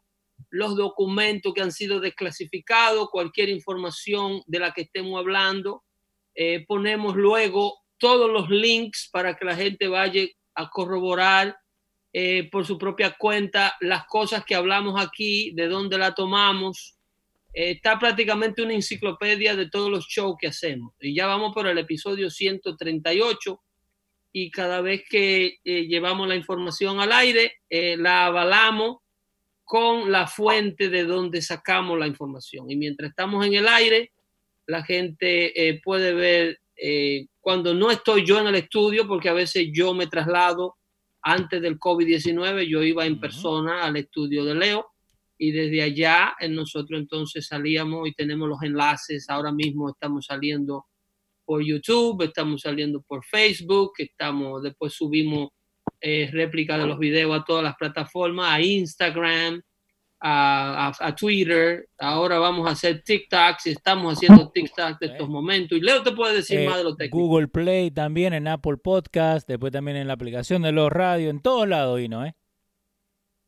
los 0.49 0.77
documentos 0.77 1.53
que 1.53 1.61
han 1.61 1.73
sido 1.73 2.01
desclasificados, 2.01 3.11
cualquier 3.11 3.51
información 3.51 4.43
de 4.47 4.59
la 4.61 4.73
que 4.73 4.83
estemos 4.83 5.19
hablando. 5.19 5.85
Eh, 6.35 6.65
ponemos 6.67 7.17
luego 7.17 7.83
todos 7.99 8.31
los 8.31 8.49
links 8.49 9.11
para 9.13 9.37
que 9.37 9.45
la 9.45 9.57
gente 9.57 9.89
vaya 9.89 10.23
a 10.55 10.71
corroborar 10.71 11.57
eh, 12.13 12.49
por 12.51 12.65
su 12.65 12.79
propia 12.79 13.15
cuenta 13.19 13.77
las 13.81 14.07
cosas 14.07 14.43
que 14.43 14.55
hablamos 14.55 14.99
aquí, 14.99 15.51
de 15.55 15.69
dónde 15.69 15.99
la 15.99 16.15
tomamos. 16.15 16.97
Eh, 17.53 17.73
está 17.73 17.99
prácticamente 17.99 18.63
una 18.63 18.73
enciclopedia 18.73 19.55
de 19.55 19.69
todos 19.69 19.91
los 19.91 20.07
shows 20.07 20.37
que 20.41 20.49
hacemos. 20.49 20.95
Y 20.99 21.15
ya 21.15 21.27
vamos 21.27 21.53
por 21.53 21.67
el 21.67 21.77
episodio 21.77 22.31
138 22.31 23.63
y 24.39 24.51
cada 24.51 24.83
vez 24.83 25.03
que 25.09 25.61
eh, 25.65 25.87
llevamos 25.87 26.29
la 26.29 26.37
información 26.37 27.01
al 27.01 27.11
aire, 27.11 27.55
eh, 27.71 27.97
la 27.97 28.27
avalamos 28.27 28.99
con 29.65 30.13
la 30.13 30.27
fuente 30.27 30.91
de 30.91 31.05
donde 31.05 31.41
sacamos 31.41 31.99
la 31.99 32.07
información. 32.07 32.71
Y 32.71 32.77
mientras 32.77 33.09
estamos 33.09 33.47
en 33.47 33.55
el 33.55 33.67
aire, 33.67 34.13
la 34.67 34.85
gente 34.85 35.69
eh, 35.69 35.81
puede 35.83 36.13
ver 36.13 36.61
cuando 37.41 37.73
no 37.73 37.91
estoy 37.91 38.27
yo 38.27 38.39
en 38.39 38.49
el 38.49 38.57
estudio, 38.57 39.09
porque 39.09 39.31
a 39.31 39.33
veces 39.33 39.69
yo 39.73 39.95
me 39.95 40.07
traslado 40.07 40.77
antes 41.23 41.63
del 41.63 41.79
COVID-19, 41.79 42.69
yo 42.69 42.83
iba 42.83 43.07
en 43.07 43.19
persona 43.19 43.85
al 43.85 43.97
estudio 43.97 44.45
de 44.45 44.55
Leo 44.55 44.87
y 45.39 45.53
desde 45.53 45.81
allá 45.81 46.37
nosotros 46.51 47.01
entonces 47.01 47.47
salíamos 47.47 48.07
y 48.07 48.13
tenemos 48.13 48.51
los 48.51 48.63
enlaces. 48.63 49.31
Ahora 49.31 49.51
mismo 49.51 49.89
estamos 49.89 50.27
saliendo 50.27 50.85
por 51.47 51.63
YouTube, 51.65 52.23
estamos 52.25 52.61
saliendo 52.61 53.01
por 53.01 53.25
Facebook, 53.25 53.93
estamos, 53.99 54.63
después 54.63 54.93
subimos 54.93 55.49
eh, 56.01 56.29
réplica 56.33 56.77
de 56.77 56.87
los 56.87 56.99
videos 56.99 57.41
a 57.41 57.45
todas 57.45 57.63
las 57.65 57.77
plataformas, 57.77 58.51
a 58.53 58.61
Instagram, 58.61 59.63
a, 60.21 60.89
a- 60.89 61.07
a 61.09 61.15
Twitter, 61.15 61.89
ahora 61.99 62.39
vamos 62.39 62.67
a 62.69 62.73
hacer 62.73 63.03
TikToks 63.03 63.67
y 63.67 63.71
estamos 63.71 64.15
haciendo 64.15 64.51
TikToks 64.51 64.99
de 64.99 65.07
estos 65.07 65.29
momentos. 65.29 65.79
Y 65.79 65.81
Leo 65.81 66.03
te 66.03 66.13
puede 66.13 66.37
decir 66.37 66.61
Eh, 66.61 66.67
más 66.69 66.79
de 66.79 66.85
lo 66.85 66.97
técnico. 66.97 67.17
Google 67.19 67.49
Play 67.49 67.91
también, 67.91 68.33
en 68.35 68.49
Apple 68.49 68.77
Podcast, 68.83 69.47
después 69.49 69.73
también 69.73 69.97
en 69.97 70.07
la 70.09 70.15
aplicación 70.15 70.63
de 70.63 70.73
los 70.73 70.91
radios, 70.91 71.31
en 71.31 71.41
todos 71.41 71.69
lados, 71.69 72.01
Hino, 72.01 72.25
¿eh? 72.27 72.35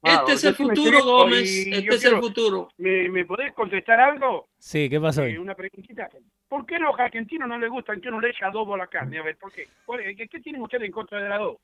Este 0.00 0.32
es 0.34 0.44
el 0.44 0.54
futuro, 0.54 1.02
Gómez. 1.04 1.66
y 1.66 1.72
Este 1.74 1.94
es 1.96 2.04
el 2.04 2.18
futuro. 2.18 2.68
¿Me, 2.76 3.08
me 3.08 3.24
podés 3.24 3.52
contestar 3.52 3.98
algo? 3.98 4.48
Sí, 4.56 4.88
¿qué 4.88 5.00
pasó? 5.00 5.22
Eh, 5.22 5.32
hoy? 5.32 5.38
una 5.38 5.56
preguntita. 5.56 6.08
¿Por 6.48 6.64
qué 6.66 6.78
los 6.78 6.98
argentinos 6.98 7.46
no 7.48 7.58
les 7.58 7.70
gustan 7.70 8.00
que 8.00 8.08
uno 8.08 8.20
le 8.20 8.30
eche 8.30 8.44
adobo 8.44 8.74
a 8.74 8.78
la 8.78 8.86
carne? 8.86 9.18
A 9.18 9.22
ver, 9.22 9.36
¿por 9.36 9.52
qué? 9.52 9.68
¿Cuál 9.84 10.00
es- 10.00 10.16
¿Qué, 10.16 10.28
qué 10.28 10.40
tienen 10.40 10.62
ustedes 10.62 10.84
en 10.84 10.92
contra 10.92 11.22
del 11.22 11.30
adobo? 11.32 11.60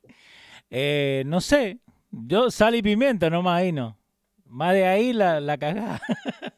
Eh, 0.71 1.23
no 1.27 1.41
sé, 1.41 1.79
yo 2.11 2.51
sal 2.51 2.75
y 2.75 2.83
pimienta 2.83 3.31
nomás, 3.31 3.65
Hino. 3.65 3.97
Más 4.47 4.75
de 4.75 4.87
ahí 4.87 5.13
la, 5.13 5.41
la 5.41 5.57
cagada. 5.59 6.01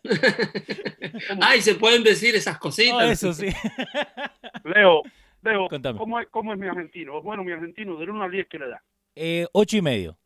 Ay, 1.40 1.60
se 1.62 1.74
pueden 1.76 2.02
decir 2.02 2.34
esas 2.34 2.58
cositas. 2.58 2.94
Oh, 2.94 3.00
eso 3.00 3.32
sí. 3.32 3.46
Leo, 4.64 5.02
Leo, 5.42 5.68
Contame. 5.68 5.98
¿cómo 5.98 6.20
es, 6.20 6.28
¿cómo 6.30 6.52
es 6.52 6.58
mi 6.58 6.66
argentino? 6.66 7.22
Bueno, 7.22 7.44
mi 7.44 7.52
argentino, 7.52 7.96
del 7.96 8.10
1 8.10 8.24
al 8.24 8.30
10, 8.30 8.46
¿qué 8.48 8.58
le 8.58 8.68
da? 8.68 8.82
Eh, 9.14 9.46
ocho 9.52 9.76
y 9.78 9.82
medio. 9.82 10.18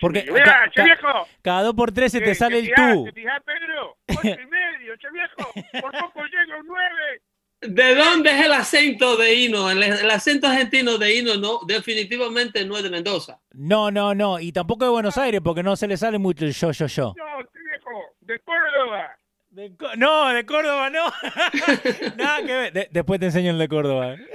Porque 0.00 0.20
medio. 0.20 0.34
¡Mira, 0.34 0.70
che 0.74 0.82
viejo! 0.82 1.08
Cada 1.42 1.62
dos 1.62 1.74
por 1.74 1.92
tres 1.92 2.12
se 2.12 2.18
te 2.20 2.26
¿Qué- 2.26 2.34
sale 2.34 2.58
el 2.58 2.72
tú. 2.74 3.04
¿Te 3.04 3.12
fijás, 3.12 3.40
Pedro? 3.44 3.96
Ocho 4.08 4.40
y 4.42 4.46
medio, 4.46 4.96
che 4.96 5.08
viejo. 5.12 5.52
Por 5.80 5.92
poco 5.92 6.24
llego 6.26 6.54
a 6.54 6.60
un 6.60 6.66
9. 6.66 7.22
¿De 7.62 7.94
dónde 7.94 8.30
es 8.30 8.44
el 8.44 8.52
acento 8.52 9.16
de 9.16 9.34
Hino? 9.34 9.70
El, 9.70 9.82
el 9.82 10.10
acento 10.10 10.46
argentino 10.46 10.98
de 10.98 11.14
Hino 11.14 11.36
no, 11.36 11.60
definitivamente 11.66 12.64
no 12.66 12.76
es 12.76 12.82
de 12.82 12.90
Mendoza. 12.90 13.40
No, 13.54 13.90
no, 13.90 14.14
no. 14.14 14.38
Y 14.38 14.52
tampoco 14.52 14.84
de 14.84 14.90
Buenos 14.90 15.16
Aires, 15.16 15.40
porque 15.42 15.62
no 15.62 15.74
se 15.74 15.86
le 15.88 15.96
sale 15.96 16.18
mucho 16.18 16.44
el 16.44 16.52
yo, 16.52 16.70
yo, 16.72 16.86
yo. 16.86 17.14
No, 17.16 17.42
che 17.44 17.58
viejo, 17.70 17.90
de 18.20 18.38
Córdoba. 18.40 19.16
De 19.48 19.72
no, 19.96 20.28
de 20.34 20.44
Córdoba 20.44 20.90
no. 20.90 21.06
Nada 22.16 22.38
que 22.44 22.52
ver. 22.54 22.72
De- 22.74 22.88
después 22.90 23.18
te 23.20 23.26
enseño 23.26 23.52
el 23.52 23.58
de 23.58 23.68
Córdoba. 23.68 24.16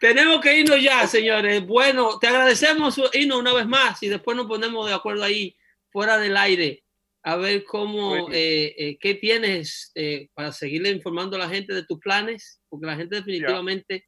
Tenemos 0.00 0.40
que 0.40 0.58
irnos 0.58 0.82
ya, 0.82 1.06
señores. 1.06 1.66
Bueno, 1.66 2.18
te 2.18 2.26
agradecemos, 2.26 2.98
Hino, 3.12 3.38
una 3.38 3.52
vez 3.52 3.66
más 3.66 4.02
y 4.02 4.08
después 4.08 4.34
nos 4.34 4.46
ponemos 4.46 4.88
de 4.88 4.94
acuerdo 4.94 5.22
ahí, 5.22 5.54
fuera 5.90 6.16
del 6.16 6.38
aire, 6.38 6.82
a 7.22 7.36
ver 7.36 7.64
cómo, 7.64 8.30
eh, 8.32 8.74
eh, 8.78 8.98
qué 8.98 9.16
tienes 9.16 9.92
eh, 9.94 10.30
para 10.32 10.52
seguirle 10.52 10.88
informando 10.88 11.36
a 11.36 11.40
la 11.40 11.50
gente 11.50 11.74
de 11.74 11.84
tus 11.84 11.98
planes, 11.98 12.62
porque 12.70 12.86
la 12.86 12.96
gente 12.96 13.16
definitivamente 13.16 14.06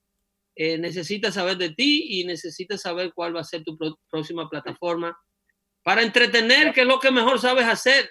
eh, 0.56 0.78
necesita 0.78 1.30
saber 1.30 1.58
de 1.58 1.74
ti 1.74 2.20
y 2.20 2.24
necesita 2.24 2.78
saber 2.78 3.12
cuál 3.14 3.36
va 3.36 3.40
a 3.40 3.44
ser 3.44 3.62
tu 3.62 3.76
próxima 4.10 4.48
plataforma 4.48 5.14
para 5.82 6.02
entretener, 6.02 6.72
que 6.72 6.82
es 6.82 6.86
lo 6.86 7.00
que 7.00 7.10
mejor 7.10 7.38
sabes 7.38 7.66
hacer. 7.66 8.10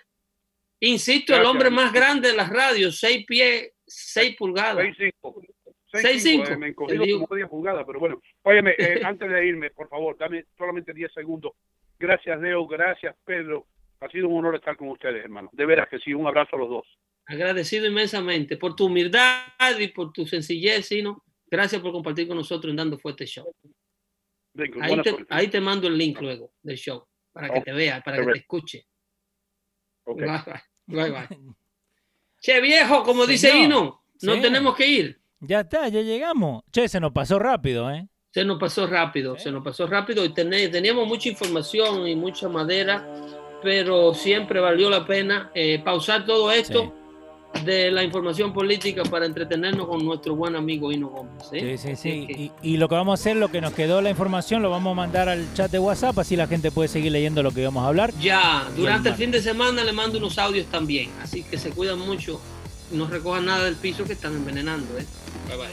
Insisto, 0.79 1.35
el 1.35 1.45
hombre 1.45 1.71
más 1.71 1.91
grande 1.91 2.29
de 2.29 2.35
las 2.35 2.49
radios, 2.49 2.99
seis 2.99 3.25
pies, 3.25 3.71
seis 3.87 4.35
pulgadas. 4.37 4.85
6-5. 4.85 5.47
6-5. 5.91 6.45
6-5, 6.45 6.51
eh, 6.51 6.57
me 6.57 6.67
encogí 6.69 6.97
como 6.97 7.35
10 7.35 7.49
jugadas, 7.49 7.83
pero 7.85 7.99
bueno. 7.99 8.21
Óyeme, 8.43 8.75
eh, 8.77 9.01
antes 9.05 9.29
de 9.29 9.45
irme, 9.45 9.71
por 9.71 9.89
favor, 9.89 10.17
dame 10.17 10.45
solamente 10.57 10.93
10 10.93 11.13
segundos. 11.13 11.53
Gracias, 11.99 12.39
Leo. 12.39 12.65
Gracias, 12.67 13.15
Pedro. 13.25 13.67
Ha 13.99 14.09
sido 14.09 14.29
un 14.29 14.39
honor 14.39 14.55
estar 14.55 14.75
con 14.75 14.89
ustedes, 14.89 15.23
hermano. 15.23 15.49
De 15.53 15.65
veras 15.65 15.87
que 15.89 15.99
sí. 15.99 16.13
Un 16.13 16.25
abrazo 16.25 16.55
a 16.55 16.59
los 16.59 16.69
dos. 16.69 16.87
Agradecido 17.27 17.85
inmensamente 17.85 18.57
por 18.57 18.75
tu 18.75 18.85
humildad 18.87 19.43
y 19.79 19.87
por 19.89 20.11
tu 20.11 20.25
sencillez, 20.25 20.87
Sino. 20.87 21.23
Gracias 21.45 21.81
por 21.81 21.91
compartir 21.91 22.27
con 22.27 22.37
nosotros 22.37 22.71
en 22.71 22.77
Dando 22.77 22.97
Fuerte 22.97 23.25
Show. 23.25 23.53
Ahí 24.81 25.01
te, 25.01 25.15
ahí 25.29 25.47
te 25.47 25.61
mando 25.61 25.87
el 25.87 25.97
link 25.97 26.19
luego 26.21 26.53
del 26.61 26.77
show 26.77 27.05
para 27.31 27.49
que 27.49 27.59
Ok, 27.59 27.65
te 27.65 27.71
vea, 27.73 28.01
para 28.01 28.17
que 28.17 28.31
te 28.31 28.37
escuche. 28.39 28.85
Ok. 30.03 30.19
Bye, 30.19 30.27
bye. 30.27 30.61
Bye, 30.87 31.11
bye. 31.11 31.27
Che, 32.39 32.59
viejo, 32.59 33.03
como 33.03 33.25
dice 33.25 33.49
Señor. 33.49 33.65
Hino, 33.65 34.03
no 34.23 34.33
Sí. 34.35 34.41
tenemos 34.41 34.75
que 34.75 34.87
ir. 34.87 35.20
Ya 35.41 35.61
está, 35.61 35.87
ya 35.89 36.01
llegamos. 36.01 36.63
Che, 36.71 36.87
se 36.87 36.99
nos 36.99 37.11
pasó 37.11 37.39
rápido, 37.39 37.89
¿eh? 37.91 38.07
Se 38.33 38.45
nos 38.45 38.57
pasó 38.59 38.87
rápido, 38.87 39.37
se 39.37 39.51
nos 39.51 39.61
pasó 39.63 39.87
rápido 39.87 40.23
y 40.23 40.29
tené- 40.29 40.69
teníamos 40.71 41.05
mucha 41.07 41.27
información 41.27 42.07
y 42.07 42.15
mucha 42.15 42.47
madera, 42.47 43.05
pero 43.61 44.13
siempre 44.13 44.59
valió 44.61 44.89
la 44.89 45.05
pena 45.05 45.51
eh, 45.53 45.81
pausar 45.83 46.25
todo 46.25 46.49
esto 46.51 46.93
de 47.65 47.91
la 47.91 48.01
información 48.03 48.53
política 48.53 49.03
para 49.03 49.25
entretenernos 49.25 49.85
con 49.85 50.05
nuestro 50.05 50.33
buen 50.37 50.55
amigo 50.55 50.89
Hino 50.93 51.09
Gómez. 51.09 51.43
¿eh? 51.51 51.77
Sí, 51.77 51.89
sí, 51.89 51.95
sí. 51.97 52.27
que- 52.27 52.33
Y, 52.33 52.51
y 52.61 52.77
lo 52.77 52.87
que 52.87 52.95
vamos 52.95 53.19
a 53.19 53.21
hacer, 53.21 53.35
lo 53.35 53.49
que 53.49 53.59
nos 53.59 53.73
quedó 53.73 54.01
la 54.01 54.09
información, 54.09 54.61
lo 54.61 54.69
vamos 54.69 54.91
a 54.91 54.95
mandar 54.95 55.27
al 55.27 55.53
chat 55.53 55.69
de 55.69 55.79
WhatsApp, 55.79 56.17
así 56.19 56.37
la 56.37 56.47
gente 56.47 56.71
puede 56.71 56.87
seguir 56.87 57.11
leyendo 57.11 57.43
lo 57.43 57.51
que 57.51 57.65
vamos 57.65 57.83
a 57.83 57.87
hablar. 57.87 58.13
Ya, 58.21 58.65
durante 58.77 59.09
el 59.09 59.13
mar. 59.13 59.19
fin 59.19 59.31
de 59.31 59.41
semana 59.41 59.83
le 59.83 59.91
mando 59.91 60.19
unos 60.19 60.37
audios 60.37 60.67
también, 60.67 61.09
así 61.21 61.43
que 61.43 61.57
se 61.57 61.71
cuidan 61.71 61.99
mucho, 61.99 62.39
no 62.91 63.07
recojan 63.07 63.45
nada 63.45 63.65
del 63.65 63.75
piso 63.75 64.05
que 64.05 64.13
están 64.13 64.33
envenenando. 64.37 64.97
¿eh? 64.97 65.05
Bye 65.47 65.57
bye. 65.57 65.71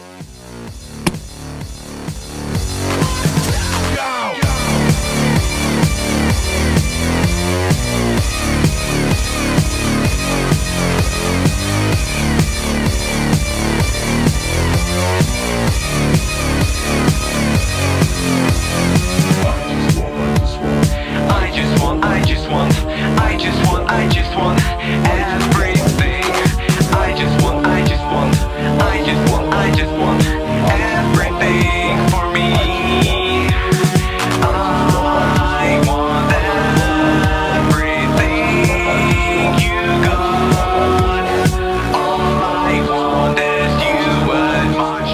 I 21.30 21.50
just 21.54 21.82
want, 21.82 22.04
I 22.04 22.22
just 22.24 22.50
want, 22.50 22.72
I 23.20 23.36
just 23.36 23.66
want, 23.66 23.90
I 23.90 24.08
just 24.08 24.36
want, 24.36 24.60
I 24.60 25.28
just 25.28 25.48
want. 25.48 25.57